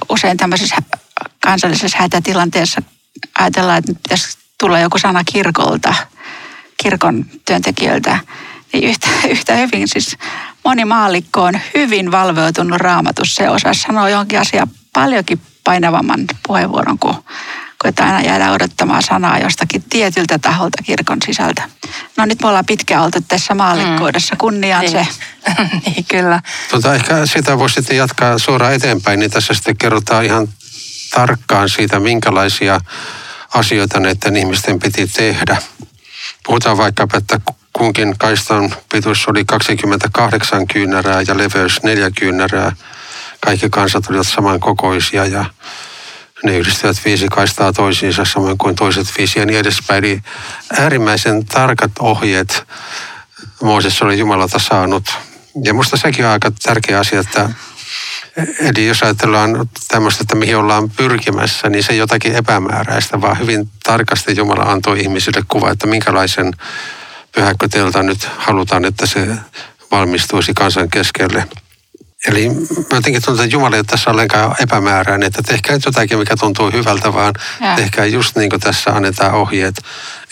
usein 0.10 0.38
tämmöisessä 0.38 0.76
kansallisessa 1.44 1.98
hätätilanteessa 1.98 2.82
ajatellaan, 3.40 3.78
että 3.78 3.94
pitäisi 3.94 4.38
tulla 4.60 4.80
joku 4.80 4.98
sana 4.98 5.24
kirkolta, 5.24 5.94
kirkon 6.84 7.26
työntekijöiltä, 7.46 8.20
niin 8.74 8.84
yhtä, 8.84 9.08
yhtä 9.34 9.56
hyvin 9.56 9.88
siis 9.88 10.18
moni 10.66 10.86
maallikko 10.86 11.44
on 11.44 11.60
hyvin 11.76 12.12
valveutunut 12.12 12.78
raamatussa 12.78 13.44
ja 13.44 13.52
osaa 13.52 13.74
sanoa 13.74 14.10
jonkin 14.10 14.40
asian 14.40 14.68
paljonkin 14.94 15.42
painavamman 15.64 16.26
puheenvuoron 16.48 17.00
kuin, 17.00 17.16
että 17.88 18.06
aina 18.06 18.22
jäädään 18.22 18.54
odottamaan 18.54 19.04
sanaa 19.04 19.40
jostakin 19.40 19.84
tietyltä 19.90 20.40
taholta 20.40 20.84
kirkon 20.84 21.18
sisältä. 21.26 21.70
No 22.18 22.26
nyt 22.26 22.42
me 22.42 22.48
ollaan 22.48 22.66
pitkään 22.66 23.04
oltu 23.04 23.20
tässä 23.28 23.56
maallikkoudessa, 23.56 24.36
kunniaan 24.36 24.82
niin. 24.82 24.92
se. 24.92 25.08
niin, 25.86 26.06
kyllä. 26.08 26.42
Tota, 26.72 26.96
ehkä 26.96 27.26
sitä 27.26 27.60
voisi 27.60 27.74
sitten 27.74 27.98
jatkaa 27.98 28.38
suoraan 28.38 28.74
eteenpäin, 28.74 29.20
niin 29.20 29.32
tässä 29.32 29.54
sitten 29.54 29.78
kerrotaan 29.78 30.26
ihan 30.26 30.48
tarkkaan 31.14 31.70
siitä, 31.70 32.00
minkälaisia 32.00 32.80
asioita 33.54 34.00
näiden 34.00 34.36
ihmisten 34.36 34.80
piti 34.80 35.08
tehdä. 35.08 35.58
Puhutaan 36.46 36.78
vaikka, 36.78 37.08
että 37.14 37.40
kunkin 37.74 38.16
kaistan 38.18 38.76
pituus 38.92 39.28
oli 39.28 39.46
28 39.46 40.68
kyynärää 40.68 41.22
ja 41.28 41.38
leveys 41.38 41.84
4 41.84 42.12
kyynärää. 42.20 42.72
Kaikki 43.40 43.70
kansat 43.70 44.08
olivat 44.10 44.28
samankokoisia 44.28 45.26
ja 45.26 45.46
ne 46.44 46.58
yhdistyvät 46.58 46.98
viisi 47.06 47.28
kaistaa 47.28 47.74
toisiinsa 47.74 48.26
samoin 48.26 48.58
kuin 48.58 48.76
toiset 48.76 49.08
viisi 49.18 49.40
ja 49.40 49.46
niin 49.46 49.60
edespäin. 49.60 50.06
Eli 50.06 50.22
äärimmäisen 50.80 51.46
tarkat 51.46 51.92
ohjeet 52.00 52.64
Mooses 53.62 54.02
oli 54.02 54.20
Jumalalta 54.20 54.60
saanut. 54.60 55.04
Ja 55.64 55.74
musta 55.74 55.98
sekin 55.98 56.26
on 56.26 56.32
aika 56.32 56.52
tärkeä 56.64 57.00
asia, 57.00 57.20
että 57.20 57.50
Eli 58.60 58.88
jos 58.88 59.04
ajatellaan 59.04 59.70
tämmöistä, 59.88 60.22
että 60.22 60.36
mihin 60.36 60.58
ollaan 60.58 60.90
pyrkimässä, 60.90 61.70
niin 61.70 61.84
se 61.84 61.96
jotakin 61.96 62.36
epämääräistä, 62.36 63.22
vaan 63.22 63.40
hyvin 63.40 63.70
tarkasti 63.84 64.36
Jumala 64.36 64.72
antoi 64.72 65.00
ihmisille 65.00 65.44
kuva, 65.48 65.72
että 65.72 65.88
minkälaisen 65.88 66.54
pyhäkkötelta 67.32 68.04
nyt 68.04 68.30
halutaan, 68.38 68.86
että 68.86 69.06
se 69.06 69.28
valmistuisi 69.92 70.54
kansan 70.54 70.90
keskelle. 70.90 71.48
Eli 72.28 72.50
mä 72.50 72.98
jotenkin 72.98 73.22
tuntuu, 73.26 73.44
että 73.44 73.56
Jumala 73.56 73.76
ei 73.76 73.84
tässä 73.84 74.12
ollenkaan 74.12 74.56
epämääräinen, 74.60 75.28
että 75.28 75.42
tehkää 75.42 75.76
nyt 75.76 75.86
jotakin, 75.86 76.20
mikä 76.20 76.36
tuntuu 76.36 76.72
hyvältä, 76.72 77.14
vaan 77.14 77.34
ja. 77.62 77.76
tehkää 77.76 78.06
just 78.06 78.36
niin 78.36 78.50
kuin 78.50 78.60
tässä 78.60 78.92
annetaan 78.92 79.34
ohjeet. 79.34 79.82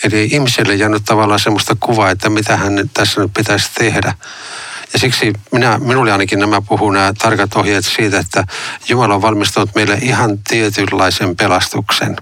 Eli 0.04 0.24
ihmiselle 0.32 0.72
ei 0.72 0.78
jäänyt 0.78 1.04
tavallaan 1.04 1.40
semmoista 1.40 1.76
kuvaa, 1.80 2.10
että 2.10 2.30
mitä 2.30 2.56
hän 2.56 2.90
tässä 2.94 3.20
nyt 3.20 3.30
pitäisi 3.36 3.70
tehdä. 3.74 4.14
Ja 4.92 4.98
siksi 4.98 5.32
minä, 5.52 5.78
minulle 5.78 6.12
ainakin 6.12 6.38
nämä 6.38 6.60
puhuu 6.60 6.90
nämä 6.90 7.12
tarkat 7.18 7.54
ohjeet 7.56 7.84
siitä, 7.84 8.18
että 8.18 8.44
Jumala 8.88 9.14
on 9.14 9.22
valmistanut 9.22 9.74
meille 9.74 9.98
ihan 10.02 10.38
tietynlaisen 10.38 11.36
pelastuksen. 11.36 12.16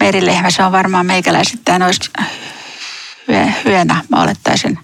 Merilehmä, 0.00 0.50
se 0.50 0.62
on 0.62 0.72
varmaan 0.72 1.06
meikäläisittäin 1.06 1.82
olisi 1.82 2.10
hyönä, 3.64 4.04
mä 4.08 4.22
olettaisin 4.22 4.78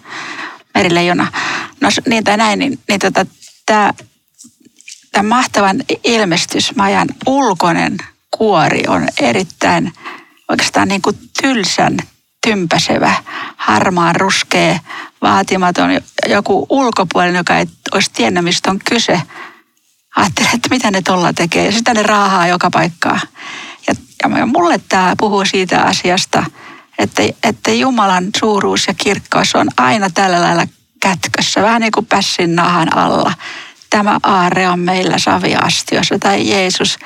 merileijona. 0.75 1.33
No 1.81 1.89
niin 2.09 2.25
tai 2.25 2.37
näin, 2.37 2.59
niin, 2.59 2.79
niin 2.89 3.01
tota, 3.01 3.27
tämä 3.67 3.93
mahtavan 5.23 5.83
ilmestysmajan 6.05 7.09
ulkoinen 7.27 7.97
kuori 8.31 8.83
on 8.89 9.09
erittäin 9.21 9.93
oikeastaan 10.49 10.89
niin 10.89 11.03
kuin 11.03 11.19
tylsän 11.41 11.97
tympäsevä, 12.47 13.15
harmaan 13.57 14.17
ruskea, 14.17 14.79
vaatimaton 15.23 15.91
joku 16.29 16.67
ulkopuolinen, 16.69 17.37
joka 17.37 17.59
ei 17.59 17.67
olisi 17.95 18.11
tiennyt, 18.15 18.45
mistä 18.45 18.71
on 18.71 18.79
kyse. 18.91 19.23
Ajattelin, 20.17 20.55
että 20.55 20.69
mitä 20.71 20.91
ne 20.91 21.03
tuolla 21.03 21.33
tekee. 21.33 21.67
Ja 21.67 21.73
sitä 21.73 21.95
ne 21.95 22.03
raahaa 22.03 22.47
joka 22.47 22.71
paikkaa. 22.71 23.21
Ja, 23.87 23.95
ja 24.39 24.47
mulle 24.47 24.81
tämä 24.89 25.15
puhuu 25.19 25.45
siitä 25.45 25.83
asiasta, 25.83 26.45
että, 26.99 27.23
että 27.43 27.71
Jumalan 27.71 28.31
suuruus 28.37 28.87
ja 28.87 28.95
kirkkaus 28.95 29.55
on 29.55 29.69
aina 29.77 30.11
tällä 30.11 30.41
lailla 30.41 30.67
kätkössä, 31.01 31.63
vähän 31.63 31.81
niin 31.81 31.93
kuin 31.93 32.07
pässin 32.07 32.57
nahan 32.57 32.97
alla. 32.97 33.33
Tämä 33.91 34.19
aare 34.23 34.69
on 34.69 34.79
meillä 34.79 35.19
saviastiossa 35.19 36.19
tai 36.19 36.51
Jeesus 36.51 36.99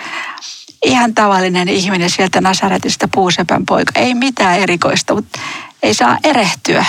ihan 0.84 1.14
tavallinen 1.14 1.68
ihminen 1.68 2.10
sieltä 2.10 2.40
Nasaretista 2.40 3.08
puusepän 3.14 3.66
poika. 3.66 3.92
Ei 3.94 4.14
mitään 4.14 4.58
erikoista, 4.58 5.14
mutta 5.14 5.40
ei 5.82 5.94
saa 5.94 6.18
erehtyä. 6.24 6.84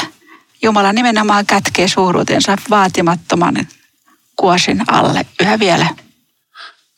Jumala 0.61 0.93
nimenomaan 0.93 1.45
kätkee 1.45 1.87
suuruutensa 1.87 2.57
vaatimattoman 2.69 3.67
kuosin 4.35 4.83
alle 4.87 5.25
yhä 5.41 5.59
vielä. 5.59 6.04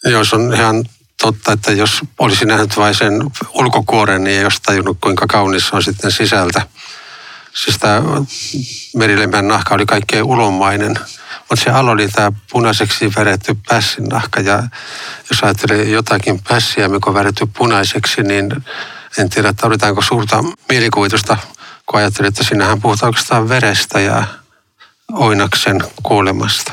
Joo, 0.04 0.24
se 0.24 0.36
on 0.36 0.54
ihan 0.54 0.86
totta, 1.22 1.54
että 1.54 1.72
jos 1.72 2.02
olisi 2.20 2.46
nähnyt 2.46 2.78
vain 2.78 2.96
sen 2.96 3.14
ulkokuoren, 3.54 4.24
niin 4.24 4.38
ei 4.38 4.44
olisi 4.44 4.62
tajunnut 4.62 4.98
kuinka 5.02 5.26
kaunis 5.28 5.72
on 5.72 5.84
sitten 5.84 6.12
sisältä. 6.12 6.62
Siis 7.54 7.78
tämä 7.78 8.02
merilemmän 8.96 9.48
nahka 9.48 9.76
oli 9.76 9.86
kaikkein 9.86 10.24
ulommainen– 10.24 11.00
mutta 11.50 11.64
se 11.64 11.70
alo 11.70 11.92
oli 11.92 12.08
tämä 12.08 12.32
punaiseksi 12.52 13.12
väretty 13.16 13.58
pässinnahka 13.68 14.40
ja 14.40 14.64
jos 15.30 15.44
ajattelee 15.44 15.84
jotakin 15.84 16.42
pässiä, 16.48 16.88
mikä 16.88 17.10
on 17.10 17.14
väretty 17.14 17.46
punaiseksi, 17.58 18.24
niin 18.24 18.66
en 19.18 19.30
tiedä, 19.30 19.54
odotetaanko 19.64 20.02
suurta 20.02 20.44
mielikuvitusta, 20.70 21.38
kun 21.86 22.00
ajattelee, 22.00 22.28
että 22.28 22.44
sinähän 22.44 22.82
puhutaan 22.82 23.08
oikeastaan 23.08 23.50
verestä 23.50 24.00
ja 24.00 24.24
oinaksen 25.12 25.84
kuolemasta. 26.04 26.72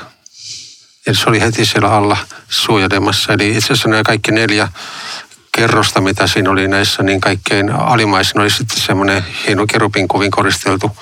Eli 1.06 1.16
se 1.16 1.28
oli 1.28 1.40
heti 1.40 1.66
siellä 1.66 1.90
alla 1.90 2.16
suojelemassa. 2.48 3.32
Eli 3.32 3.50
itse 3.50 3.66
asiassa 3.66 3.88
nämä 3.88 4.02
kaikki 4.02 4.32
neljä 4.32 4.68
kerrosta, 5.52 6.00
mitä 6.00 6.26
siinä 6.26 6.50
oli 6.50 6.68
näissä, 6.68 7.02
niin 7.02 7.20
kaikkein 7.20 7.70
alimaisin 7.70 8.40
oli 8.40 8.50
sitten 8.50 8.80
semmoinen 8.80 9.24
hieno 9.46 9.66
kerupin 9.66 10.08
kuvin 10.08 10.30
koristeltu 10.30 10.96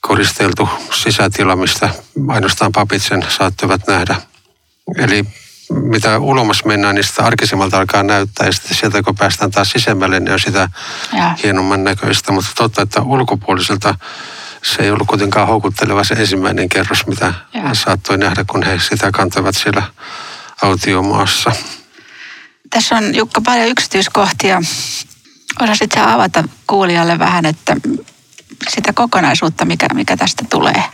koristeltu 0.00 0.68
sisätila, 0.92 1.56
mistä 1.56 1.88
ainoastaan 2.28 2.72
papit 2.72 3.02
sen 3.02 3.26
saattoivat 3.28 3.86
nähdä. 3.86 4.16
Eli 4.96 5.24
mitä 5.70 6.18
ulomas 6.18 6.64
mennään, 6.64 6.94
niin 6.94 7.04
sitä 7.04 7.24
arkisemmalta 7.24 7.78
alkaa 7.78 8.02
näyttää. 8.02 8.46
Ja 8.46 8.52
sitten 8.52 8.76
sieltä 8.76 9.02
kun 9.02 9.14
päästään 9.14 9.50
taas 9.50 9.70
sisemmälle, 9.70 10.20
niin 10.20 10.32
on 10.32 10.40
sitä 10.40 10.68
ja. 11.16 11.34
hienomman 11.42 11.84
näköistä. 11.84 12.32
Mutta 12.32 12.50
totta, 12.54 12.82
että 12.82 13.02
ulkopuoliselta 13.02 13.94
se 14.62 14.82
ei 14.82 14.90
ollut 14.90 15.08
kuitenkaan 15.08 15.46
houkutteleva 15.48 16.04
se 16.04 16.14
ensimmäinen 16.14 16.68
kerros, 16.68 17.06
mitä 17.06 17.34
ja. 17.54 17.74
saattoi 17.74 18.18
nähdä, 18.18 18.44
kun 18.44 18.62
he 18.62 18.78
sitä 18.78 19.10
kantavat 19.10 19.56
siellä 19.56 19.82
autiomaassa. 20.62 21.52
Tässä 22.70 22.96
on 22.96 23.14
Jukka 23.14 23.40
paljon 23.40 23.68
yksityiskohtia. 23.68 24.62
Osasit 25.60 25.96
avata 25.96 26.44
kuulijalle 26.66 27.18
vähän, 27.18 27.46
että 27.46 27.76
sitä 28.68 28.92
kokonaisuutta, 28.92 29.64
mikä, 29.64 29.86
mikä 29.94 30.16
tästä 30.16 30.44
tulee? 30.50 30.84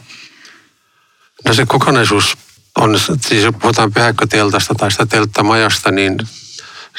No 1.45 1.55
se 1.55 1.67
kokonaisuus 1.67 2.37
on, 2.77 2.99
siis 2.99 3.45
jos 3.45 3.55
puhutaan 3.61 3.93
pyhäkköteltasta 3.93 4.75
tai 4.75 4.91
sitä 4.91 5.07
telttamajasta, 5.07 5.91
niin 5.91 6.19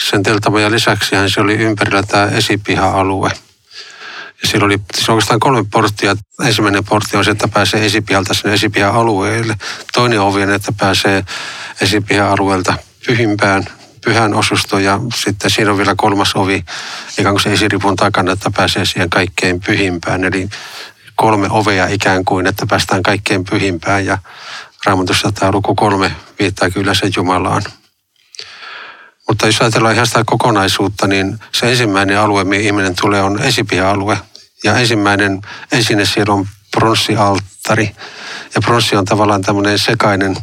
sen 0.10 0.24
telttamajan 0.24 0.72
lisäksi 0.72 1.16
se 1.28 1.42
oli 1.42 1.54
ympärillä 1.54 2.04
tämä 2.04 2.26
esipiha-alue. 2.26 3.32
Siellä 4.44 4.66
oli 4.66 4.80
siis 4.96 5.10
oikeastaan 5.10 5.40
kolme 5.40 5.66
porttia. 5.72 6.16
Ensimmäinen 6.46 6.84
portti 6.84 7.18
on 7.18 7.26
se, 7.26 7.32
että 7.32 7.48
pääsee 7.48 7.86
esipihalta 7.86 8.34
sinne 8.34 8.54
esipiha-alueelle. 8.54 9.56
Toinen 9.94 10.22
ovi 10.22 10.44
on, 10.44 10.52
että 10.52 10.72
pääsee 10.80 11.24
esipiha-alueelta 11.82 12.74
pyhimpään 13.08 13.66
pyhän 14.06 14.34
osusto 14.34 14.80
ja 14.80 15.00
sitten 15.16 15.52
siinä 15.52 15.72
on 15.72 15.78
vielä 15.78 15.96
kolmas 15.98 16.36
ovi 16.36 16.66
ikään 17.18 17.34
kuin 17.34 17.44
se 17.44 17.54
esiripun 17.54 17.96
takana, 17.96 18.32
että 18.32 18.52
pääsee 18.56 18.86
siihen 18.86 19.10
kaikkein 19.10 19.60
pyhimpään. 19.60 20.24
Eli 20.24 20.50
kolme 21.16 21.48
ovea 21.50 21.88
ikään 21.88 22.26
kuin, 22.26 22.48
että 22.48 22.66
päästään 22.70 23.04
kaikkein 23.04 23.44
pyhimpään 23.44 24.06
ja 24.06 24.18
Raamatussa 24.86 25.32
tämä 25.32 25.52
luku 25.52 25.76
kolme 25.76 26.12
viittaa 26.40 26.70
kyllä 26.70 26.94
se 26.94 27.10
Jumalaan. 27.16 27.64
Mutta 29.28 29.46
jos 29.46 29.62
ajatellaan 29.62 29.94
ihan 29.94 30.08
sitä 30.08 30.24
kokonaisuutta, 30.26 31.08
niin 31.08 31.40
se 31.52 31.70
ensimmäinen 31.70 32.20
alue, 32.20 32.44
mihin 32.44 32.66
ihminen 32.66 32.96
tulee, 33.02 33.22
on 33.22 33.42
esipiha-alue. 33.42 34.18
Ja 34.64 34.78
ensimmäinen 34.78 35.42
esine 35.72 36.06
siellä 36.06 36.34
on 36.34 36.48
pronssialttari. 36.72 37.96
Ja 38.56 38.62
pronssi 38.62 38.96
on 38.96 39.06
tavallaan 39.06 39.42
tämmöinen 39.42 39.80
sekainen 39.80 40.36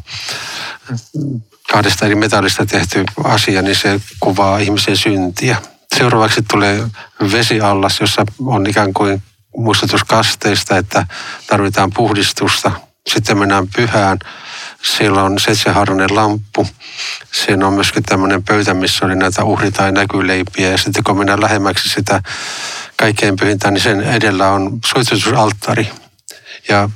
kahdesta 1.72 2.06
eri 2.06 2.14
metallista 2.14 2.66
tehty 2.66 3.04
asia, 3.24 3.62
niin 3.62 3.76
se 3.76 4.00
kuvaa 4.20 4.58
ihmisen 4.58 4.96
syntiä. 4.96 5.56
Seuraavaksi 5.98 6.42
tulee 6.50 6.86
vesiallas, 7.32 8.00
jossa 8.00 8.24
on 8.46 8.66
ikään 8.66 8.92
kuin 8.92 9.22
muistutus 9.56 10.04
kasteista, 10.04 10.76
että 10.76 11.06
tarvitaan 11.46 11.90
puhdistusta. 11.94 12.70
Sitten 13.08 13.38
mennään 13.38 13.68
pyhään. 13.76 14.18
Siellä 14.82 15.22
on 15.22 15.38
seitsemänharroinen 15.38 16.14
lamppu. 16.14 16.66
Siinä 17.32 17.66
on 17.66 17.72
myöskin 17.72 18.02
tämmöinen 18.02 18.42
pöytä, 18.44 18.74
missä 18.74 19.06
oli 19.06 19.16
näitä 19.16 19.42
uhri- 19.42 19.72
tai 19.72 19.92
näkyleipiä. 19.92 20.70
Ja 20.70 20.78
sitten 20.78 21.04
kun 21.04 21.18
mennään 21.18 21.40
lähemmäksi 21.40 21.88
sitä 21.88 22.22
kaikkein 22.96 23.36
pyhintä, 23.36 23.70
niin 23.70 23.82
sen 23.82 24.00
edellä 24.00 24.48
on 24.48 24.78
suitsutusalttari. 24.86 25.88
Ja 26.68 26.88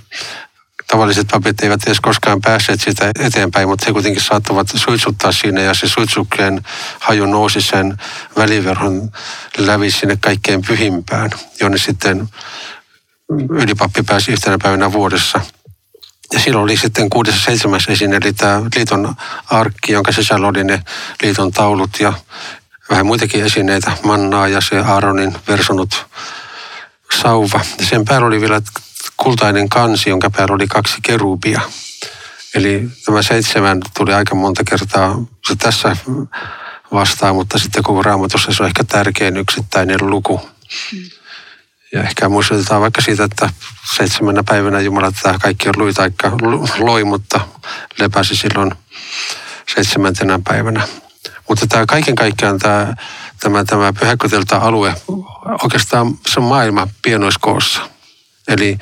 tavalliset 0.86 1.26
papit 1.30 1.60
eivät 1.60 1.80
edes 1.86 2.00
koskaan 2.00 2.40
päässeet 2.40 2.80
siitä 2.80 3.10
eteenpäin, 3.20 3.68
mutta 3.68 3.86
he 3.86 3.92
kuitenkin 3.92 4.22
saattavat 4.22 4.68
suitsuttaa 4.74 5.32
siinä 5.32 5.60
ja 5.60 5.74
se 5.74 5.88
suitsukkeen 5.88 6.62
haju 7.00 7.26
nousi 7.26 7.60
sen 7.60 7.98
väliverhon 8.36 9.10
läpi 9.58 9.90
sinne 9.90 10.18
kaikkein 10.20 10.62
pyhimpään, 10.62 11.30
jonne 11.60 11.78
sitten 11.78 12.28
ylipappi 13.50 14.02
pääsi 14.02 14.32
yhtenä 14.32 14.58
päivänä 14.62 14.92
vuodessa. 14.92 15.40
Ja 16.32 16.40
silloin 16.40 16.64
oli 16.64 16.76
sitten 16.76 17.10
kuudes 17.10 17.34
ja 17.34 17.40
seitsemäs 17.40 17.84
esine, 17.88 18.16
eli 18.16 18.32
tämä 18.32 18.62
liiton 18.76 19.14
arkki, 19.50 19.92
jonka 19.92 20.12
sisällä 20.12 20.46
oli 20.46 20.64
ne 20.64 20.82
liiton 21.22 21.52
taulut 21.52 21.90
ja 22.00 22.12
vähän 22.90 23.06
muitakin 23.06 23.44
esineitä, 23.44 23.92
mannaa 24.02 24.48
ja 24.48 24.60
se 24.60 24.78
Aaronin 24.78 25.36
versonut 25.48 26.06
sauva. 27.22 27.60
Ja 27.78 27.86
sen 27.86 28.04
päällä 28.04 28.26
oli 28.26 28.40
vielä 28.40 28.60
kultainen 29.16 29.68
kansi, 29.68 30.10
jonka 30.10 30.30
päällä 30.30 30.54
oli 30.54 30.66
kaksi 30.66 30.96
kerubia. 31.02 31.60
Eli 32.54 32.88
tämä 33.04 33.22
seitsemän 33.22 33.80
tuli 33.96 34.14
aika 34.14 34.34
monta 34.34 34.64
kertaa 34.64 35.24
se 35.48 35.56
tässä 35.56 35.96
vastaan, 36.92 37.34
mutta 37.34 37.58
sitten 37.58 37.82
koko 37.82 38.02
raamatussa 38.02 38.52
se 38.52 38.62
on 38.62 38.66
ehkä 38.66 38.84
tärkein 38.84 39.36
yksittäinen 39.36 39.98
luku. 40.00 40.40
Ja 41.92 42.02
ehkä 42.02 42.28
muistutetaan 42.28 42.80
vaikka 42.80 43.02
siitä, 43.02 43.24
että 43.24 43.50
seitsemänä 43.96 44.42
päivänä 44.42 44.80
Jumala 44.80 45.12
tätä 45.12 45.38
kaikki 45.42 45.68
on 45.68 45.74
lui 45.76 45.94
taikka 45.94 46.32
loi, 46.78 47.04
mutta 47.04 47.40
lepäsi 47.98 48.36
silloin 48.36 48.72
seitsemäntenä 49.74 50.40
päivänä. 50.44 50.88
Mutta 51.48 51.66
tämä 51.66 51.86
kaiken 51.86 52.14
kaikkiaan 52.14 52.58
tämä, 52.58 52.94
tämä, 53.40 53.64
tämä 53.64 53.92
pyhäköteltä 53.92 54.58
alue, 54.58 54.94
oikeastaan 55.62 56.18
se 56.26 56.40
on 56.40 56.46
maailma 56.46 56.88
pienoiskoossa. 57.02 57.80
Eli 58.48 58.78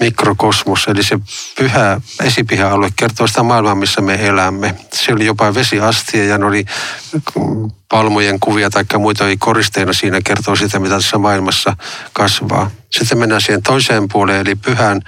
mikrokosmos, 0.00 0.86
eli 0.88 1.02
se 1.02 1.18
pyhä 1.58 2.00
esipiha-alue 2.24 2.88
kertoo 2.96 3.26
sitä 3.26 3.42
maailmaa, 3.42 3.74
missä 3.74 4.00
me 4.00 4.26
elämme. 4.26 4.74
Se 4.92 5.12
oli 5.12 5.26
jopa 5.26 5.54
vesiastia 5.54 6.24
ja 6.24 6.38
ne 6.38 6.44
oli 6.44 6.64
palmojen 7.88 8.40
kuvia 8.40 8.70
tai 8.70 8.84
muita 8.98 9.24
oli 9.24 9.36
koristeina 9.36 9.92
siinä 9.92 10.20
kertoo 10.24 10.56
sitä, 10.56 10.78
mitä 10.78 10.94
tässä 10.94 11.18
maailmassa 11.18 11.76
kasvaa. 12.12 12.70
Sitten 12.90 13.18
mennään 13.18 13.40
siihen 13.40 13.62
toiseen 13.62 14.08
puoleen, 14.08 14.40
eli 14.40 14.54
pyhään, 14.54 15.00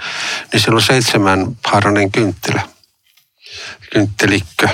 niin 0.51 0.59
siellä 0.59 0.75
on 0.75 0.81
seitsemän 0.81 1.57
haarainen 1.65 2.11
kynttilä, 2.11 2.61
kynttelikkö. 3.93 4.69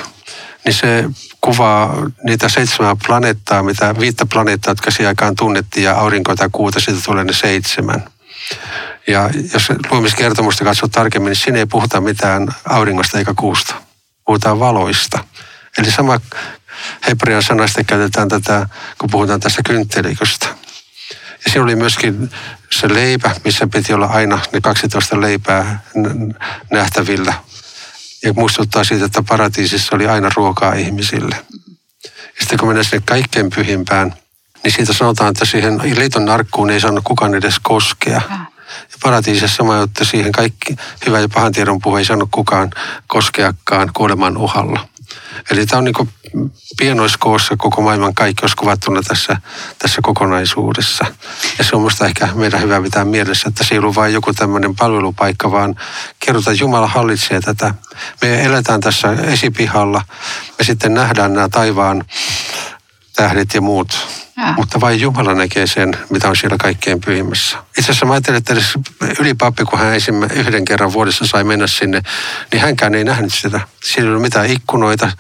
Niin 0.65 0.73
se 0.73 1.09
kuvaa 1.41 1.95
niitä 2.23 2.49
seitsemän 2.49 2.97
planeettaa, 3.07 3.63
mitä 3.63 3.95
viittä 3.99 4.25
planeettaa, 4.25 4.71
jotka 4.71 4.91
siihen 4.91 5.07
aikaan 5.07 5.35
tunnettiin, 5.35 5.83
ja 5.83 5.95
aurinko 5.95 6.35
tai 6.35 6.49
kuuta, 6.51 6.79
siitä 6.79 7.01
tulee 7.05 7.23
ne 7.23 7.33
seitsemän. 7.33 8.09
Ja 9.07 9.29
jos 9.53 9.69
luomiskertomusta 9.91 10.63
katsoo 10.63 10.89
tarkemmin, 10.89 11.29
niin 11.29 11.35
siinä 11.35 11.59
ei 11.59 11.65
puhuta 11.65 12.01
mitään 12.01 12.47
auringosta 12.65 13.17
eikä 13.17 13.33
kuusta. 13.37 13.75
Puhutaan 14.25 14.59
valoista. 14.59 15.23
Eli 15.77 15.91
sama 15.91 16.19
hebrean 17.07 17.43
sanasta 17.43 17.83
käytetään 17.83 18.27
tätä, 18.27 18.69
kun 18.97 19.09
puhutaan 19.09 19.39
tästä 19.39 19.61
kyntteliköstä. 19.65 20.45
Ja 21.45 21.51
siinä 21.51 21.63
oli 21.63 21.75
myöskin 21.75 22.31
se 22.71 22.93
leipä, 22.93 23.35
missä 23.43 23.67
piti 23.67 23.93
olla 23.93 24.05
aina 24.05 24.39
ne 24.53 24.61
12 24.61 25.21
leipää 25.21 25.83
nähtävillä. 26.71 27.33
ja 28.23 28.33
muistuttaa 28.33 28.83
siitä, 28.83 29.05
että 29.05 29.23
paratiisissa 29.23 29.95
oli 29.95 30.07
aina 30.07 30.29
ruokaa 30.35 30.73
ihmisille. 30.73 31.35
Ja 32.05 32.39
sitten 32.39 32.59
kun 32.59 32.67
mennään 32.67 32.85
sinne 32.85 33.03
kaikkein 33.05 33.49
pyhimpään, 33.49 34.15
niin 34.63 34.71
siitä 34.71 34.93
sanotaan, 34.93 35.29
että 35.29 35.45
siihen 35.45 35.81
liiton 35.95 36.25
narkkuun 36.25 36.69
ei 36.69 36.79
saanut 36.79 37.03
kukaan 37.03 37.35
edes 37.35 37.59
koskea. 37.59 38.21
Ja 38.69 38.97
paratiisissa 39.03 39.57
sama, 39.57 39.83
että 39.83 40.05
siihen 40.05 40.31
kaikki 40.31 40.75
hyvä 41.05 41.19
ja 41.19 41.29
pahan 41.29 41.51
tiedon 41.51 41.81
puhe 41.81 41.99
ei 41.99 42.05
saanut 42.05 42.29
kukaan 42.31 42.69
koskeakaan 43.07 43.91
kuoleman 43.93 44.37
uhalla. 44.37 44.87
Eli 45.51 45.65
tämä 45.65 45.77
on 45.77 45.83
niin 45.83 46.09
pienoiskoossa 46.77 47.57
koko 47.57 47.81
maailman 47.81 48.13
kaikki 48.13 48.43
olisi 48.43 48.55
kuvattuna 48.55 49.01
tässä, 49.01 49.37
tässä 49.79 50.01
kokonaisuudessa. 50.01 51.05
Ja 51.57 51.63
se 51.63 51.75
on 51.75 51.81
minusta 51.81 52.05
ehkä 52.05 52.29
meidän 52.35 52.61
hyvä 52.61 52.81
pitää 52.81 53.05
mielessä, 53.05 53.49
että 53.49 53.63
se 53.63 53.75
ei 53.75 53.79
ollut 53.79 53.95
vain 53.95 54.13
joku 54.13 54.33
tämmöinen 54.33 54.75
palvelupaikka, 54.75 55.51
vaan 55.51 55.75
kerrotaan, 56.19 56.59
Jumala 56.59 56.87
hallitsee 56.87 57.41
tätä. 57.41 57.73
Me 58.21 58.43
eletään 58.43 58.81
tässä 58.81 59.11
esipihalla 59.11 60.01
ja 60.59 60.65
sitten 60.65 60.93
nähdään 60.93 61.33
nämä 61.33 61.49
taivaan 61.49 62.05
tähdet 63.19 63.53
ja 63.53 63.61
muut. 63.61 64.07
Ja. 64.37 64.53
Mutta 64.57 64.81
vain 64.81 65.01
Jumala 65.01 65.33
näkee 65.33 65.67
sen, 65.67 65.97
mitä 66.09 66.29
on 66.29 66.35
siellä 66.35 66.57
kaikkein 66.57 67.01
pyhimmässä. 67.01 67.57
Itse 67.77 67.91
asiassa 67.91 68.05
mä 68.05 68.13
ajattelin, 68.13 68.37
että 68.37 68.53
edes 68.53 68.73
ylipappi, 69.19 69.65
kun 69.65 69.79
hän 69.79 69.93
yhden 70.33 70.65
kerran 70.65 70.93
vuodessa 70.93 71.27
sai 71.27 71.43
mennä 71.43 71.67
sinne, 71.67 72.01
niin 72.51 72.61
hänkään 72.61 72.95
ei 72.95 73.03
nähnyt 73.03 73.33
sitä. 73.33 73.61
Siinä 73.83 74.03
ei 74.03 74.09
ollut 74.09 74.21
mitään 74.21 74.45
ikkunoita. 74.45 75.11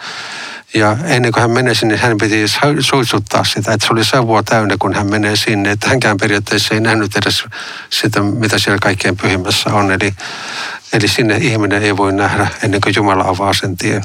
Ja 0.73 0.97
ennen 1.05 1.31
kuin 1.31 1.41
hän 1.41 1.51
menee 1.51 1.73
sinne, 1.73 1.97
hän 1.97 2.17
piti 2.17 2.45
suitsuttaa 2.79 3.43
sitä, 3.43 3.73
että 3.73 3.87
se 3.87 3.93
oli 3.93 4.05
savua 4.05 4.43
täynnä, 4.43 4.75
kun 4.79 4.93
hän 4.93 5.09
menee 5.09 5.35
sinne. 5.35 5.71
Että 5.71 5.89
hänkään 5.89 6.17
periaatteessa 6.17 6.73
ei 6.73 6.81
nähnyt 6.81 7.15
edes 7.15 7.43
sitä, 7.89 8.21
mitä 8.21 8.59
siellä 8.59 8.79
kaikkein 8.81 9.17
pyhimmässä 9.17 9.73
on. 9.73 9.91
Eli, 9.91 10.13
eli 10.93 11.07
sinne 11.07 11.37
ihminen 11.37 11.83
ei 11.83 11.97
voi 11.97 12.13
nähdä 12.13 12.47
ennen 12.63 12.81
kuin 12.81 12.95
Jumala 12.95 13.23
avaa 13.27 13.53
sen 13.53 13.77
tien. 13.77 14.03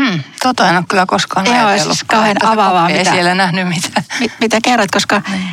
Hmm, 0.00 0.22
tota 0.42 0.68
en 0.68 0.76
ole 0.76 0.84
kyllä 0.88 1.06
koskaan 1.06 1.46
Joo, 1.46 1.54
ajatellut. 1.54 1.96
siis 1.96 2.04
kauhean 2.04 2.44
avaavaa. 2.44 2.88
Ei 2.88 2.98
mitä, 2.98 3.10
siellä 3.10 3.34
nähnyt 3.34 3.68
mitään. 3.68 4.04
Mit, 4.20 4.32
mitä 4.40 4.58
kerrot, 4.64 4.90
koska 4.90 5.22
niin. 5.28 5.48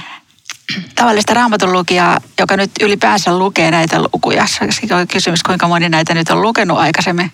tavallista 0.95 1.33
raamatun 1.33 1.73
lukijaa, 1.73 2.21
joka 2.39 2.57
nyt 2.57 2.71
ylipäänsä 2.81 3.37
lukee 3.37 3.71
näitä 3.71 4.01
lukuja, 4.01 4.47
se 4.47 4.95
on 4.95 5.07
kysymys, 5.07 5.43
kuinka 5.43 5.67
moni 5.67 5.89
näitä 5.89 6.13
nyt 6.13 6.29
on 6.29 6.41
lukenut 6.41 6.77
aikaisemmin, 6.77 7.31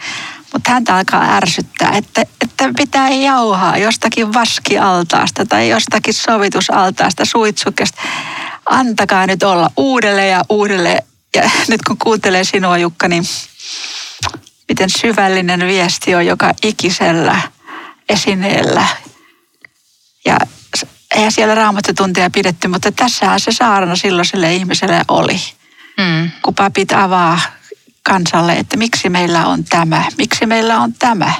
mutta 0.54 0.72
häntä 0.72 0.96
alkaa 0.96 1.36
ärsyttää, 1.36 1.92
että, 1.92 2.22
että 2.42 2.70
pitää 2.78 3.10
jauhaa 3.10 3.78
jostakin 3.78 4.34
vaskialtaasta 4.34 5.46
tai 5.46 5.70
jostakin 5.70 6.14
sovitusaltaasta, 6.14 7.26
suitsukesta. 7.26 8.02
Antakaa 8.66 9.28
nyt 9.28 9.44
olla 9.44 9.70
uudelleen 9.78 10.32
ja 10.32 10.42
uudelleen. 10.50 11.04
Ja 11.36 11.50
nyt 11.68 11.82
kun 11.82 11.98
kuuntelee 11.98 12.44
sinua 12.44 12.78
Jukka, 12.78 13.08
niin 13.08 13.24
miten 14.68 14.90
syvällinen 14.90 15.68
viesti 15.68 16.16
on 16.16 16.26
joka 16.26 16.52
ikisellä 16.64 17.42
esineellä. 18.10 18.88
Ja 20.26 20.38
eihän 21.16 21.32
siellä 21.32 21.56
raamattotuntia 21.56 22.30
pidetty, 22.30 22.68
mutta 22.68 22.92
tässähän 22.92 23.40
se 23.40 23.52
saarna 23.52 23.96
silloiselle 23.96 24.54
ihmiselle 24.54 25.02
oli. 25.08 25.42
Mm. 25.98 26.32
Kun 26.42 26.56
papit 26.56 26.92
avaa 26.92 27.40
kansalle, 28.04 28.54
että 28.54 28.78
miksi 28.78 29.10
meillä 29.10 29.46
on 29.46 29.64
tämä, 29.64 30.04
miksi 30.18 30.46
meillä 30.46 30.80
on 30.80 30.94
tämä. 30.94 31.34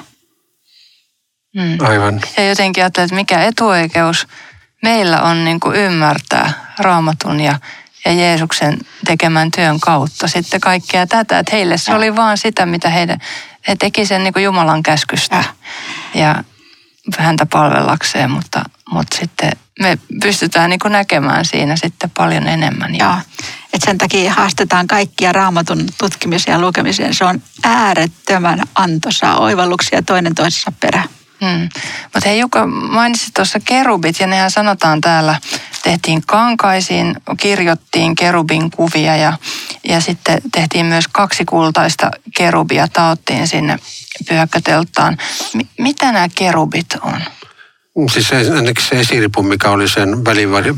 Mm. 1.56 1.78
Aivan. 1.80 2.22
Ja 2.38 2.50
jotenkin 2.50 2.84
ajattelin, 2.84 3.06
että 3.06 3.16
mikä 3.16 3.44
etuoikeus 3.44 4.28
meillä 4.84 5.22
on 5.22 5.46
niin 5.46 5.60
kuin 5.60 5.76
ymmärtää 5.76 6.74
raamatun 6.80 7.40
ja 7.40 7.60
ja 8.06 8.14
Jeesuksen 8.14 8.80
tekemän 9.06 9.52
työn 9.52 9.80
kautta 9.80 10.28
sitten 10.28 10.62
kaikkea 10.62 11.08
tätä. 11.08 11.40
Että 11.40 11.56
heille 11.56 11.78
se 11.78 11.92
ja. 11.92 11.98
oli 11.98 12.16
vaan 12.16 12.38
sitä, 12.38 12.66
mitä 12.66 12.90
heidän, 12.90 13.20
he 13.68 13.76
teki 13.76 14.06
sen 14.06 14.24
niin 14.24 14.34
kuin 14.34 14.44
Jumalan 14.44 14.84
käskystä 14.84 15.36
ja, 15.36 15.44
ja 16.14 16.44
häntä 17.18 17.46
palvellakseen, 17.46 18.32
mutta, 18.32 18.64
mutta 18.92 19.18
sitten 19.18 19.52
me 19.80 19.98
pystytään 20.22 20.70
niin 20.70 20.80
kuin 20.80 20.92
näkemään 20.92 21.46
siinä 21.46 21.76
sitten 21.76 22.10
paljon 22.10 22.48
enemmän. 22.48 22.96
Ja, 22.96 23.22
Et 23.74 23.82
sen 23.82 23.98
takia 23.98 24.34
haastetaan 24.34 24.88
kaikkia 24.88 25.34
raamatun 25.34 25.86
tutkimiseen 25.98 26.56
ja 26.56 26.62
lukemiseen. 26.62 27.14
Se 27.14 27.26
on 27.26 27.42
äärettömän 27.64 28.62
antoisaa 28.76 29.38
oivalluksia 29.38 30.02
toinen 30.02 30.36
toisessa 30.36 30.72
perä. 30.80 31.04
Hmm. 31.42 31.70
Mutta 32.04 32.30
hei 32.30 32.40
Jukka, 32.40 32.68
mainitsit 32.68 33.34
tuossa 33.34 33.60
kerubit 33.66 34.20
ja 34.20 34.28
nehän 34.28 34.52
sanotaan 34.52 35.02
täällä, 35.02 35.40
tehtiin 35.84 36.22
kankaisiin, 36.26 37.16
kirjottiin 37.40 38.16
kerubin 38.16 38.72
kuvia 38.72 39.16
ja, 39.16 39.34
ja 39.88 40.02
sitten 40.02 40.42
tehtiin 40.52 40.86
myös 40.86 41.08
kaksi 41.08 41.46
kultaista 41.46 42.12
kerubia, 42.38 42.88
taottiin 42.88 43.48
sinne 43.48 43.80
pyhäkköteltaan. 44.30 45.18
M- 45.54 45.60
mitä 45.84 46.12
nämä 46.12 46.28
kerubit 46.36 46.88
on? 47.02 47.22
Siis 48.12 48.28
se, 48.28 48.44
se 48.90 49.00
esiripu, 49.00 49.44
mikä 49.44 49.70
oli 49.70 49.88
sen 49.90 50.26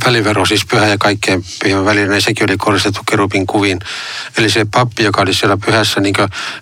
välivero, 0.06 0.46
siis 0.46 0.66
pyhä 0.66 0.88
ja 0.88 0.98
kaikkeen 0.98 1.44
pyhän 1.64 1.86
välinen, 1.86 2.10
niin 2.10 2.22
sekin 2.22 2.50
oli 2.50 2.58
koristettu 2.58 3.02
kerubin 3.10 3.48
kuviin. 3.48 3.80
Eli 4.38 4.50
se 4.50 4.66
pappi, 4.72 5.04
joka 5.04 5.22
oli 5.22 5.34
siellä 5.34 5.58
pyhässä, 5.66 6.02
niin 6.02 6.16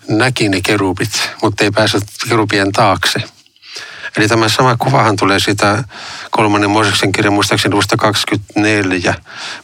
näki 0.08 0.50
ne 0.50 0.62
kerubit, 0.62 1.32
mutta 1.42 1.64
ei 1.64 1.72
päässyt 1.72 2.04
kerubien 2.30 2.72
taakse. 2.72 3.35
Eli 4.18 4.28
tämä 4.28 4.50
sama 4.50 4.78
kuvahan 4.78 5.16
tulee 5.16 5.40
sitä 5.40 5.84
kolmannen 6.32 6.70
Mooseksen 6.70 7.12
kirjan 7.12 7.34
muistaakseni 7.34 7.72
luvusta 7.72 7.98
24, 7.98 9.16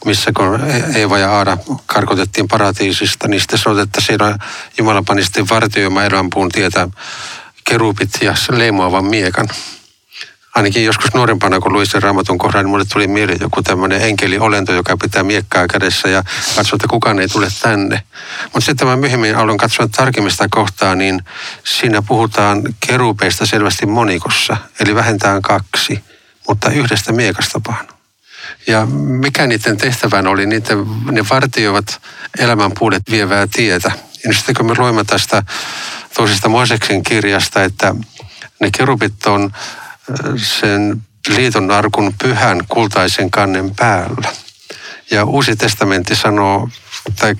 missä 0.04 0.32
kun 0.36 0.60
Eeva 0.94 1.18
ja 1.18 1.30
Aada 1.30 1.58
karkotettiin 1.86 2.48
paratiisista, 2.48 3.28
niin 3.28 3.40
sitten 3.40 3.58
sanotaan, 3.58 3.84
että 3.84 4.00
siellä 4.00 4.38
Jumala 4.78 5.02
pani 5.06 5.24
sitten 5.24 5.48
vartioimaan 5.48 6.06
elämänpuun 6.06 6.48
tietä 6.48 6.88
kerupit 7.64 8.10
ja 8.20 8.34
leimuavan 8.50 9.04
miekan 9.04 9.48
ainakin 10.54 10.84
joskus 10.84 11.14
nuorempana, 11.14 11.60
kun 11.60 11.72
luin 11.72 11.86
sen 11.86 12.02
raamatun 12.02 12.38
kohdan, 12.38 12.64
niin 12.64 12.70
mulle 12.70 12.84
tuli 12.92 13.06
mieleen 13.06 13.38
joku 13.40 13.62
tämmöinen 13.62 14.02
enkeliolento, 14.02 14.72
joka 14.72 14.96
pitää 14.96 15.22
miekkaa 15.22 15.66
kädessä 15.66 16.08
ja 16.08 16.22
katsoo, 16.56 16.76
että 16.76 16.88
kukaan 16.88 17.20
ei 17.20 17.28
tule 17.28 17.48
tänne. 17.62 18.02
Mutta 18.44 18.60
sitten 18.60 18.88
mä 18.88 18.96
myöhemmin 18.96 19.36
aloin 19.36 19.58
katsoa 19.58 19.88
tarkemmin 19.96 20.30
sitä 20.30 20.46
kohtaa, 20.50 20.94
niin 20.94 21.22
siinä 21.64 22.02
puhutaan 22.02 22.62
kerupeista 22.86 23.46
selvästi 23.46 23.86
monikossa, 23.86 24.56
eli 24.80 24.94
vähentään 24.94 25.42
kaksi, 25.42 26.04
mutta 26.48 26.70
yhdestä 26.70 27.12
miekasta 27.12 27.60
vaan. 27.68 27.88
Ja 28.66 28.86
mikä 28.86 29.46
niiden 29.46 29.76
tehtävän 29.76 30.26
oli, 30.26 30.46
niiden, 30.46 30.86
ne 31.10 31.24
vartioivat 31.30 32.00
elämän 32.38 32.72
puolet 32.78 33.02
vievää 33.10 33.46
tietä. 33.52 33.92
Ja 34.24 34.34
sitten 34.34 34.54
kun 34.54 34.66
me 34.66 34.74
luemme 34.78 35.04
tästä 35.04 35.42
toisesta 36.14 36.48
Mooseksen 36.48 37.02
kirjasta, 37.02 37.64
että 37.64 37.94
ne 38.60 38.70
kerubit 38.76 39.26
on 39.26 39.52
sen 40.36 41.02
liiton 41.28 41.70
arkun 41.70 42.14
pyhän 42.22 42.60
kultaisen 42.68 43.30
kannen 43.30 43.74
päällä. 43.74 44.32
Ja 45.10 45.24
Uusi 45.24 45.56
testamentti 45.56 46.16
sanoo, 46.16 46.68
tai 47.20 47.34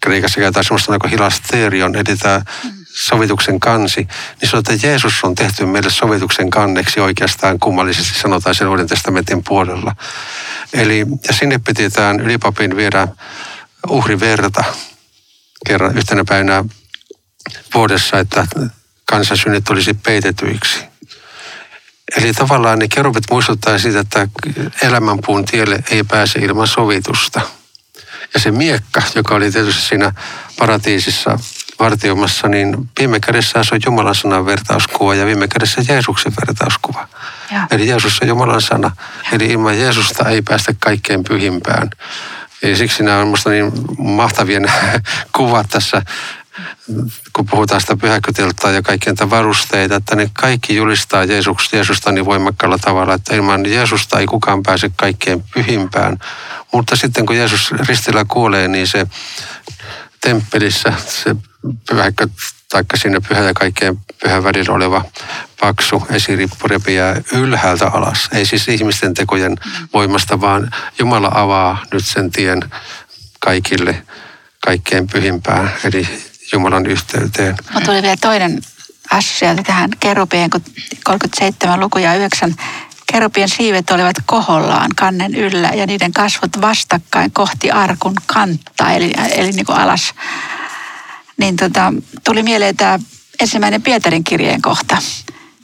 Kreikassa 0.00 0.40
käytetään 0.40 0.64
sellaista 0.64 0.98
kuin 0.98 1.10
hilasterion, 1.10 1.96
eli 1.96 2.16
tämä 2.16 2.42
sovituksen 2.94 3.60
kansi, 3.60 4.08
niin 4.40 4.50
sanotaan, 4.50 4.74
että 4.74 4.86
Jeesus 4.86 5.24
on 5.24 5.34
tehty 5.34 5.66
meille 5.66 5.90
sovituksen 5.90 6.50
kanneksi 6.50 7.00
oikeastaan 7.00 7.58
kummallisesti 7.58 8.18
sanotaan 8.18 8.54
sen 8.54 8.68
Uuden 8.68 8.86
testamentin 8.86 9.44
puolella. 9.44 9.96
Eli 10.72 11.06
ja 11.28 11.34
sinne 11.34 11.60
pititään 11.66 12.20
ylipapin 12.20 12.76
viedä 12.76 13.08
uhriverta 13.88 14.64
kerran 15.66 15.98
yhtenä 15.98 16.24
päivänä 16.28 16.64
vuodessa, 17.74 18.18
että 18.18 18.46
kansansynnit 19.04 19.68
olisi 19.68 19.94
peitetyiksi. 19.94 20.89
Eli 22.16 22.32
tavallaan 22.32 22.78
ne 22.78 22.88
kerubit 22.88 23.24
muistuttaa 23.30 23.78
siitä, 23.78 24.00
että 24.00 24.28
elämänpuun 24.82 25.44
tielle 25.44 25.78
ei 25.90 26.04
pääse 26.04 26.38
ilman 26.38 26.66
sovitusta. 26.66 27.40
Ja 28.34 28.40
se 28.40 28.50
miekka, 28.50 29.02
joka 29.14 29.34
oli 29.34 29.50
tietysti 29.50 29.82
siinä 29.82 30.12
paratiisissa 30.58 31.38
vartiomassa, 31.80 32.48
niin 32.48 32.90
viime 32.98 33.20
kädessä 33.20 33.64
se 33.64 33.74
on 33.74 33.80
Jumalan 33.86 34.14
sanan 34.14 34.46
vertauskuva 34.46 35.14
ja 35.14 35.26
viime 35.26 35.48
kädessä 35.48 35.82
Jeesuksen 35.88 36.32
vertauskuva. 36.46 37.08
Ja. 37.50 37.66
Eli 37.70 37.88
Jeesus 37.88 38.18
on 38.22 38.28
Jumalan 38.28 38.62
sana. 38.62 38.90
Ja. 38.96 39.28
Eli 39.32 39.46
ilman 39.46 39.78
Jeesusta 39.78 40.28
ei 40.28 40.42
päästä 40.42 40.74
kaikkein 40.80 41.24
pyhimpään. 41.24 41.90
Eli 42.62 42.76
siksi 42.76 43.02
nämä 43.02 43.18
on 43.18 43.26
minusta 43.26 43.50
niin 43.50 43.72
mahtavia 43.98 44.60
kuvat 45.36 45.66
tässä 45.70 46.02
kun 47.32 47.46
puhutaan 47.46 47.80
sitä 47.80 47.96
pyhäköteltaa 47.96 48.70
ja 48.70 48.82
kaikkien 48.82 49.16
varusteita, 49.30 49.96
että 49.96 50.16
ne 50.16 50.30
kaikki 50.32 50.76
julistaa 50.76 51.24
Jeesus, 51.24 51.72
Jeesusta 51.72 52.12
niin 52.12 52.24
voimakkaalla 52.24 52.78
tavalla, 52.78 53.14
että 53.14 53.34
ilman 53.34 53.66
Jeesusta 53.66 54.18
ei 54.18 54.26
kukaan 54.26 54.62
pääse 54.62 54.90
kaikkeen 54.96 55.44
pyhimpään. 55.54 56.18
Mutta 56.72 56.96
sitten 56.96 57.26
kun 57.26 57.36
Jeesus 57.36 57.72
ristillä 57.72 58.24
kuolee, 58.28 58.68
niin 58.68 58.86
se 58.86 59.06
temppelissä 60.20 60.92
se 61.06 61.36
pyhäkö, 61.90 62.28
taikka 62.68 62.96
siinä 62.96 63.20
pyhä 63.28 63.40
ja 63.40 63.54
kaikkeen 63.54 63.98
pyhän 64.22 64.44
välillä 64.44 64.74
oleva 64.74 65.04
paksu 65.60 66.06
esirippu 66.10 66.68
repiää 66.68 67.16
ylhäältä 67.32 67.86
alas. 67.86 68.28
Ei 68.32 68.46
siis 68.46 68.68
ihmisten 68.68 69.14
tekojen 69.14 69.56
voimasta, 69.94 70.40
vaan 70.40 70.70
Jumala 70.98 71.30
avaa 71.34 71.84
nyt 71.92 72.06
sen 72.06 72.30
tien 72.30 72.62
kaikille 73.40 74.02
kaikkein 74.64 75.06
pyhimpään. 75.06 75.72
Eli 75.84 76.29
Jumalan 76.52 76.86
yhteyteen. 76.86 77.56
Mutta 77.72 77.86
tuli 77.90 78.02
vielä 78.02 78.16
toinen 78.20 78.60
assosiaatio 79.10 79.64
tähän 79.64 79.90
kerubien, 80.00 80.50
kun 80.50 80.60
37 81.04 81.80
luku 81.80 81.98
ja 81.98 82.14
9 82.14 82.54
kerubien 83.12 83.48
siivet 83.48 83.90
olivat 83.90 84.16
kohollaan 84.26 84.90
kannen 84.96 85.34
yllä 85.34 85.68
ja 85.68 85.86
niiden 85.86 86.12
kasvot 86.12 86.60
vastakkain 86.60 87.30
kohti 87.32 87.70
arkun 87.70 88.14
kantaa, 88.26 88.92
eli, 88.92 89.12
eli 89.34 89.52
niin 89.52 89.66
kuin 89.66 89.78
alas. 89.78 90.14
Niin 91.36 91.56
tota, 91.56 91.92
tuli 92.24 92.42
mieleen 92.42 92.76
tämä 92.76 92.98
ensimmäinen 93.40 93.82
Pietarin 93.82 94.24
kirjeen 94.24 94.62
kohta, 94.62 94.96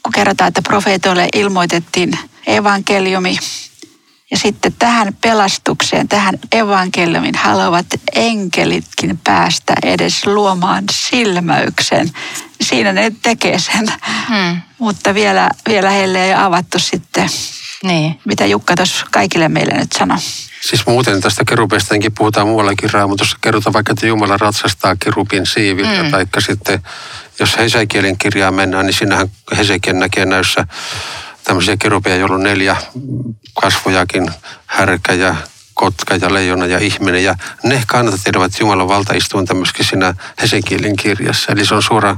kun 0.02 0.12
kerrotaan, 0.12 0.48
että 0.48 0.62
profeetoille 0.62 1.28
ilmoitettiin 1.34 2.18
evankeliumi, 2.46 3.38
ja 4.30 4.38
sitten 4.38 4.72
tähän 4.78 5.16
pelastukseen, 5.20 6.08
tähän 6.08 6.38
evankeliumin 6.52 7.34
haluavat 7.34 7.86
enkelitkin 8.14 9.18
päästä 9.24 9.74
edes 9.82 10.26
luomaan 10.26 10.84
silmäyksen. 10.90 12.10
Siinä 12.60 12.92
ne 12.92 13.12
tekee 13.22 13.58
sen, 13.58 13.86
hmm. 14.28 14.60
mutta 14.78 15.14
vielä, 15.14 15.50
vielä 15.68 15.90
heille 15.90 16.24
ei 16.24 16.34
avattu 16.34 16.78
sitten, 16.78 17.30
niin. 17.82 18.20
mitä 18.24 18.46
Jukka 18.46 18.74
tuossa 18.74 19.06
kaikille 19.10 19.48
meille 19.48 19.74
nyt 19.74 19.92
sanoi. 19.92 20.18
Siis 20.60 20.86
muuten 20.86 21.20
tästä 21.20 21.44
kerupeistakin 21.44 22.14
puhutaan 22.14 22.48
muuallakin 22.48 22.92
raamatussa. 22.92 23.36
Kerrotaan 23.40 23.72
vaikka, 23.72 23.92
että 23.92 24.06
Jumala 24.06 24.36
ratsastaa 24.36 24.96
kerupin 24.96 25.46
siivillä, 25.46 26.02
mm. 26.02 26.10
tai 26.10 26.26
sitten 26.38 26.82
jos 27.38 27.58
Hesekielin 27.58 28.18
kirjaa 28.18 28.50
mennään, 28.50 28.86
niin 28.86 28.94
siinähän 28.94 29.28
Hesekiel 29.56 29.96
näkee 29.96 30.24
näissä 30.24 30.66
tämmöisiä 31.46 31.76
kerubeja, 31.76 32.16
joilla 32.16 32.34
on 32.34 32.42
neljä 32.42 32.76
kasvojakin, 33.60 34.30
härkä 34.66 35.12
ja 35.12 35.36
kotka 35.74 36.14
ja 36.14 36.34
leijona 36.34 36.66
ja 36.66 36.78
ihminen. 36.78 37.24
Ja 37.24 37.34
ne 37.62 37.82
kannattelevat 37.86 38.60
Jumalan 38.60 38.88
valtaistuinta 38.88 39.54
myöskin 39.54 39.84
siinä 39.84 40.14
Hesekielin 40.42 40.96
kirjassa. 40.96 41.52
Eli 41.52 41.66
se 41.66 41.74
on 41.74 41.82
suora 41.82 42.16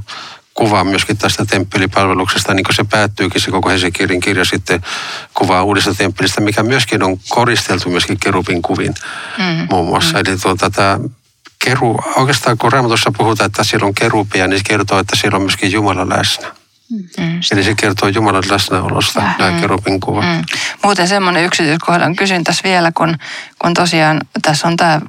kuva 0.55 0.85
myöskin 0.85 1.19
tästä 1.19 1.45
temppelipalveluksesta, 1.47 2.55
niin 2.55 2.65
kuin 2.65 2.75
se 2.75 2.85
päättyykin 2.85 3.41
se 3.41 3.51
koko 3.51 3.69
Hesekielin 3.69 4.21
kirja 4.21 4.45
sitten 4.45 4.83
kuvaa 5.35 5.63
uudesta 5.63 5.95
temppelistä, 5.95 6.41
mikä 6.41 6.63
myöskin 6.63 7.03
on 7.03 7.17
koristeltu 7.29 7.91
myöskin 7.91 8.19
kerubin 8.21 8.63
kuvin 8.63 8.95
mm. 9.39 9.67
muun 9.71 9.89
muassa. 9.89 10.13
Mm. 10.13 10.23
Eli 10.27 10.39
tuota, 10.39 10.71
tämä 10.71 11.01
keru, 11.65 12.01
oikeastaan 12.17 12.59
kun 12.59 12.73
Raamatussa 12.73 13.13
puhutaan, 13.17 13.47
että 13.47 13.65
siellä 13.65 13.87
on 13.87 13.95
kerupia, 13.95 14.47
niin 14.47 14.59
se 14.59 14.65
kertoo, 14.69 14.99
että 14.99 15.17
siellä 15.17 15.37
on 15.37 15.43
myöskin 15.43 15.73
Jumala 15.73 16.09
läsnä. 16.09 16.58
Mm. 16.91 17.41
Eli 17.53 17.63
se 17.63 17.75
kertoo 17.75 18.09
Jumalan 18.09 18.43
läsnäolosta, 18.51 19.21
ja. 19.21 19.33
nämä 19.39 19.61
kerubin 19.61 20.01
kuvat. 20.01 20.25
Mm. 20.25 20.45
Muuten 20.85 21.09
semmoinen 21.09 21.45
yksityiskohdan 21.45 22.17
kysyn 22.17 22.45
tässä 22.45 22.63
vielä, 22.65 22.93
kun, 22.93 23.17
kun 23.59 23.75
tosiaan 23.75 24.21
tässä 24.43 24.69
on 24.69 24.77
tämä, 24.77 25.01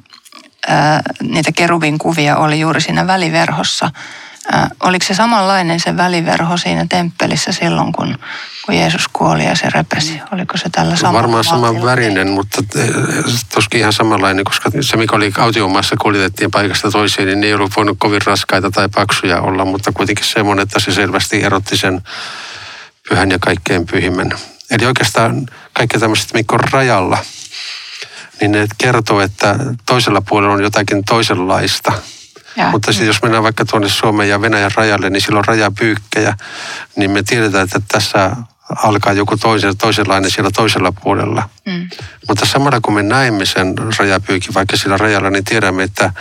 ää, 0.68 1.02
niitä 1.22 1.52
kerubin 1.52 1.98
kuvia 1.98 2.36
oli 2.36 2.60
juuri 2.60 2.80
siinä 2.80 3.06
väliverhossa. 3.06 3.90
Ää, 4.52 4.70
oliko 4.80 5.06
se 5.06 5.14
samanlainen 5.14 5.80
se 5.80 5.96
väliverho 5.96 6.56
siinä 6.56 6.86
temppelissä 6.88 7.52
silloin, 7.52 7.92
kun, 7.92 8.18
kun 8.66 8.74
Jeesus 8.74 9.08
kuoli 9.12 9.44
ja 9.44 9.54
se 9.54 9.70
repesi? 9.70 10.20
Oliko 10.32 10.56
se 10.56 10.68
tällä 10.72 10.96
samalla 10.96 11.18
Varmaan 11.18 11.44
saman 11.44 11.82
värinen, 11.82 12.30
mutta 12.30 12.62
tuskin 13.54 13.80
ihan 13.80 13.92
samanlainen, 13.92 14.44
koska 14.44 14.70
se 14.80 14.96
mikä 14.96 15.16
oli 15.16 15.32
autiomaassa 15.38 15.96
kuljetettiin 15.96 16.50
paikasta 16.50 16.90
toiseen, 16.90 17.28
niin 17.28 17.40
ne 17.40 17.46
ei 17.46 17.54
ollut 17.54 17.76
voinut 17.76 17.98
kovin 17.98 18.22
raskaita 18.26 18.70
tai 18.70 18.88
paksuja 18.94 19.40
olla, 19.40 19.64
mutta 19.64 19.92
kuitenkin 19.92 20.24
semmoinen, 20.24 20.62
että 20.62 20.80
se 20.80 20.92
selvästi 20.92 21.42
erotti 21.42 21.76
sen 21.76 22.00
pyhän 23.08 23.30
ja 23.30 23.38
kaikkein 23.38 23.86
pyhimmän. 23.86 24.32
Eli 24.70 24.86
oikeastaan 24.86 25.46
kaikki 25.72 25.98
tämmöiset, 25.98 26.34
mikä 26.34 26.54
on 26.54 26.60
rajalla, 26.60 27.18
niin 28.40 28.52
ne 28.52 28.66
kertoo, 28.78 29.20
että 29.20 29.56
toisella 29.86 30.20
puolella 30.20 30.54
on 30.54 30.62
jotakin 30.62 31.04
toisenlaista– 31.04 31.92
ja. 32.56 32.70
Mutta 32.70 32.92
sitten 32.92 33.06
jos 33.06 33.22
mennään 33.22 33.42
vaikka 33.42 33.64
tuonne 33.64 33.88
Suomen 33.88 34.28
ja 34.28 34.40
Venäjän 34.40 34.70
rajalle, 34.74 35.10
niin 35.10 35.20
silloin 35.20 35.44
rajapyykkejä, 35.44 36.36
niin 36.96 37.10
me 37.10 37.22
tiedetään, 37.22 37.64
että 37.64 37.80
tässä 37.88 38.36
alkaa 38.76 39.12
joku 39.12 39.36
toisen, 39.36 39.76
toisenlainen 39.76 40.30
siellä 40.30 40.50
toisella 40.54 40.92
puolella. 40.92 41.48
Mm. 41.66 41.88
Mutta 42.28 42.46
samalla 42.46 42.80
kun 42.80 42.94
me 42.94 43.02
näemme 43.02 43.46
sen 43.46 43.74
rajapyykin 43.98 44.54
vaikka 44.54 44.76
sillä 44.76 44.96
rajalla, 44.96 45.30
niin 45.30 45.44
tiedämme, 45.44 45.82
että, 45.82 46.12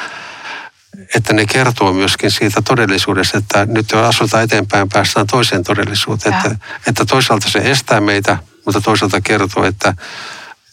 että 1.15 1.34
ne 1.34 1.46
kertoo 1.46 1.94
myöskin 1.94 2.32
siitä 2.32 2.62
todellisuudesta, 2.62 3.38
että 3.38 3.65
nyt 3.65 3.92
jo 3.92 4.04
asutaan 4.04 4.44
eteenpäin, 4.44 4.89
päästään 4.89 5.28
toiseen 5.28 5.63
todellisuuteen. 5.63 6.36
Että, 6.36 6.56
että 6.88 7.06
toisaalta 7.06 7.50
se 7.50 7.60
estää 7.60 8.02
meitä, 8.02 8.38
mutta 8.65 8.82
toisaalta 8.82 9.22
kertoo, 9.22 9.65
että 9.65 9.94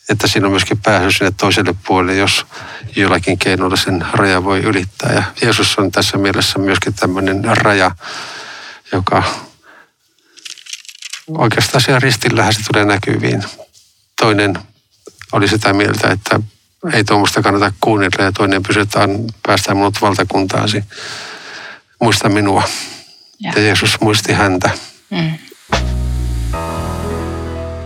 että 0.08 0.26
siinä 0.26 0.46
on 0.46 0.52
myöskin 0.52 0.78
pääsy 0.78 1.18
sinne 1.18 1.32
toiselle 1.36 1.74
puolelle, 1.86 2.14
jos 2.14 2.46
jollakin 2.96 3.38
keinoilla 3.38 3.76
sen 3.76 4.06
raja 4.12 4.44
voi 4.44 4.60
ylittää. 4.60 5.12
Ja 5.12 5.22
Jeesus 5.42 5.78
on 5.78 5.92
tässä 5.92 6.18
mielessä 6.18 6.58
myöskin 6.58 6.94
tämmöinen 6.94 7.44
raja, 7.44 7.90
joka 8.92 9.22
oikeastaan 11.28 11.82
siellä 11.82 12.00
ristillähän 12.00 12.54
se 12.54 12.60
tulee 12.72 12.84
näkyviin. 12.84 13.44
Toinen 14.20 14.58
oli 15.32 15.48
sitä 15.48 15.72
mieltä, 15.72 16.08
että 16.08 16.40
ei 16.92 17.04
tuommoista 17.04 17.42
kannata 17.42 17.72
kuunnella 17.80 18.24
ja 18.24 18.32
toinen 18.32 18.62
pysytään, 18.62 19.10
päästään 19.46 19.76
minut 19.76 20.00
valtakuntaasi. 20.00 20.84
Muista 22.00 22.28
minua. 22.28 22.62
Ja, 23.40 23.52
ja 23.56 23.62
Jeesus 23.62 24.00
muisti 24.00 24.32
häntä. 24.32 24.70
Mm. 25.10 25.38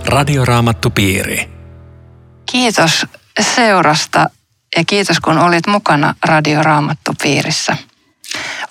Radioraamattu 0.07 0.91
piiri. 0.91 1.60
Kiitos 2.53 3.07
seurasta 3.41 4.31
ja 4.77 4.85
kiitos 4.85 5.21
kun 5.21 5.39
olit 5.39 5.67
mukana 5.67 6.15
Radio 6.25 6.63
Raamattu-piirissä. 6.63 7.77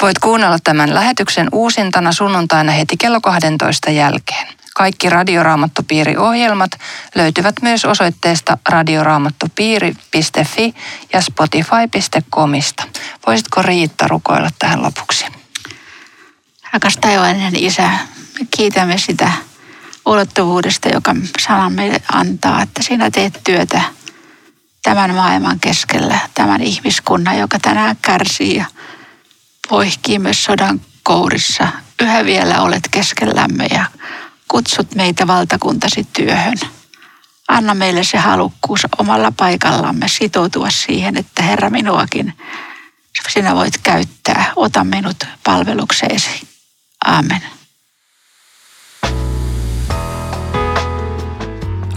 Voit 0.02 0.20
kuunnella 0.20 0.58
tämän 0.64 0.94
lähetyksen 0.94 1.48
uusintana 1.52 2.12
sunnuntaina 2.12 2.72
heti 2.72 2.98
kello 2.98 3.22
12 3.22 3.92
jälkeen. 3.92 4.48
Kaikki 4.76 5.10
Radioraamattupiiri-ohjelmat 5.10 6.72
löytyvät 7.16 7.56
myös 7.62 7.86
osoitteesta 7.86 8.58
radioraamattupiiri.fi 8.70 10.74
ja 11.14 11.22
spotify.comista. 11.22 12.84
Voisitko 13.28 13.62
Riitta 13.62 14.08
rukoilla 14.08 14.50
tähän 14.60 14.84
lopuksi? 14.84 15.26
Rakas 16.74 16.98
taivainen 16.98 17.56
Isä, 17.56 17.90
me 18.40 18.48
kiitämme 18.58 18.98
sitä 18.98 19.32
ulottuvuudesta, 20.10 20.90
joka 20.90 21.16
sana 21.40 21.70
meille 21.70 22.02
antaa, 22.12 22.62
että 22.62 22.84
sinä 22.84 23.12
teet 23.12 23.40
työtä 23.44 23.82
tämän 24.84 25.16
maailman 25.16 25.60
keskellä, 25.60 26.20
tämän 26.34 26.62
ihmiskunnan, 26.62 27.38
joka 27.38 27.60
tänään 27.60 27.98
kärsii 28.02 28.56
ja 28.56 28.66
voihkii 29.72 30.20
myös 30.20 30.44
sodan 30.44 30.82
kourissa. 31.04 31.68
Yhä 32.02 32.26
vielä 32.26 32.62
olet 32.62 32.88
keskellämme 32.92 33.66
ja 33.66 33.86
kutsut 34.48 34.96
meitä 34.96 35.28
valtakuntasi 35.28 36.08
työhön. 36.14 36.58
Anna 37.48 37.74
meille 37.74 38.04
se 38.04 38.18
halukkuus 38.18 38.82
omalla 38.98 39.32
paikallamme 39.38 40.08
sitoutua 40.08 40.70
siihen, 40.70 41.18
että 41.18 41.44
Herra 41.44 41.70
minuakin 41.70 42.34
sinä 43.30 43.56
voit 43.56 43.78
käyttää. 43.84 44.54
Ota 44.56 44.84
minut 44.84 45.24
palvelukseesi. 45.44 46.48
Amen. 47.06 47.59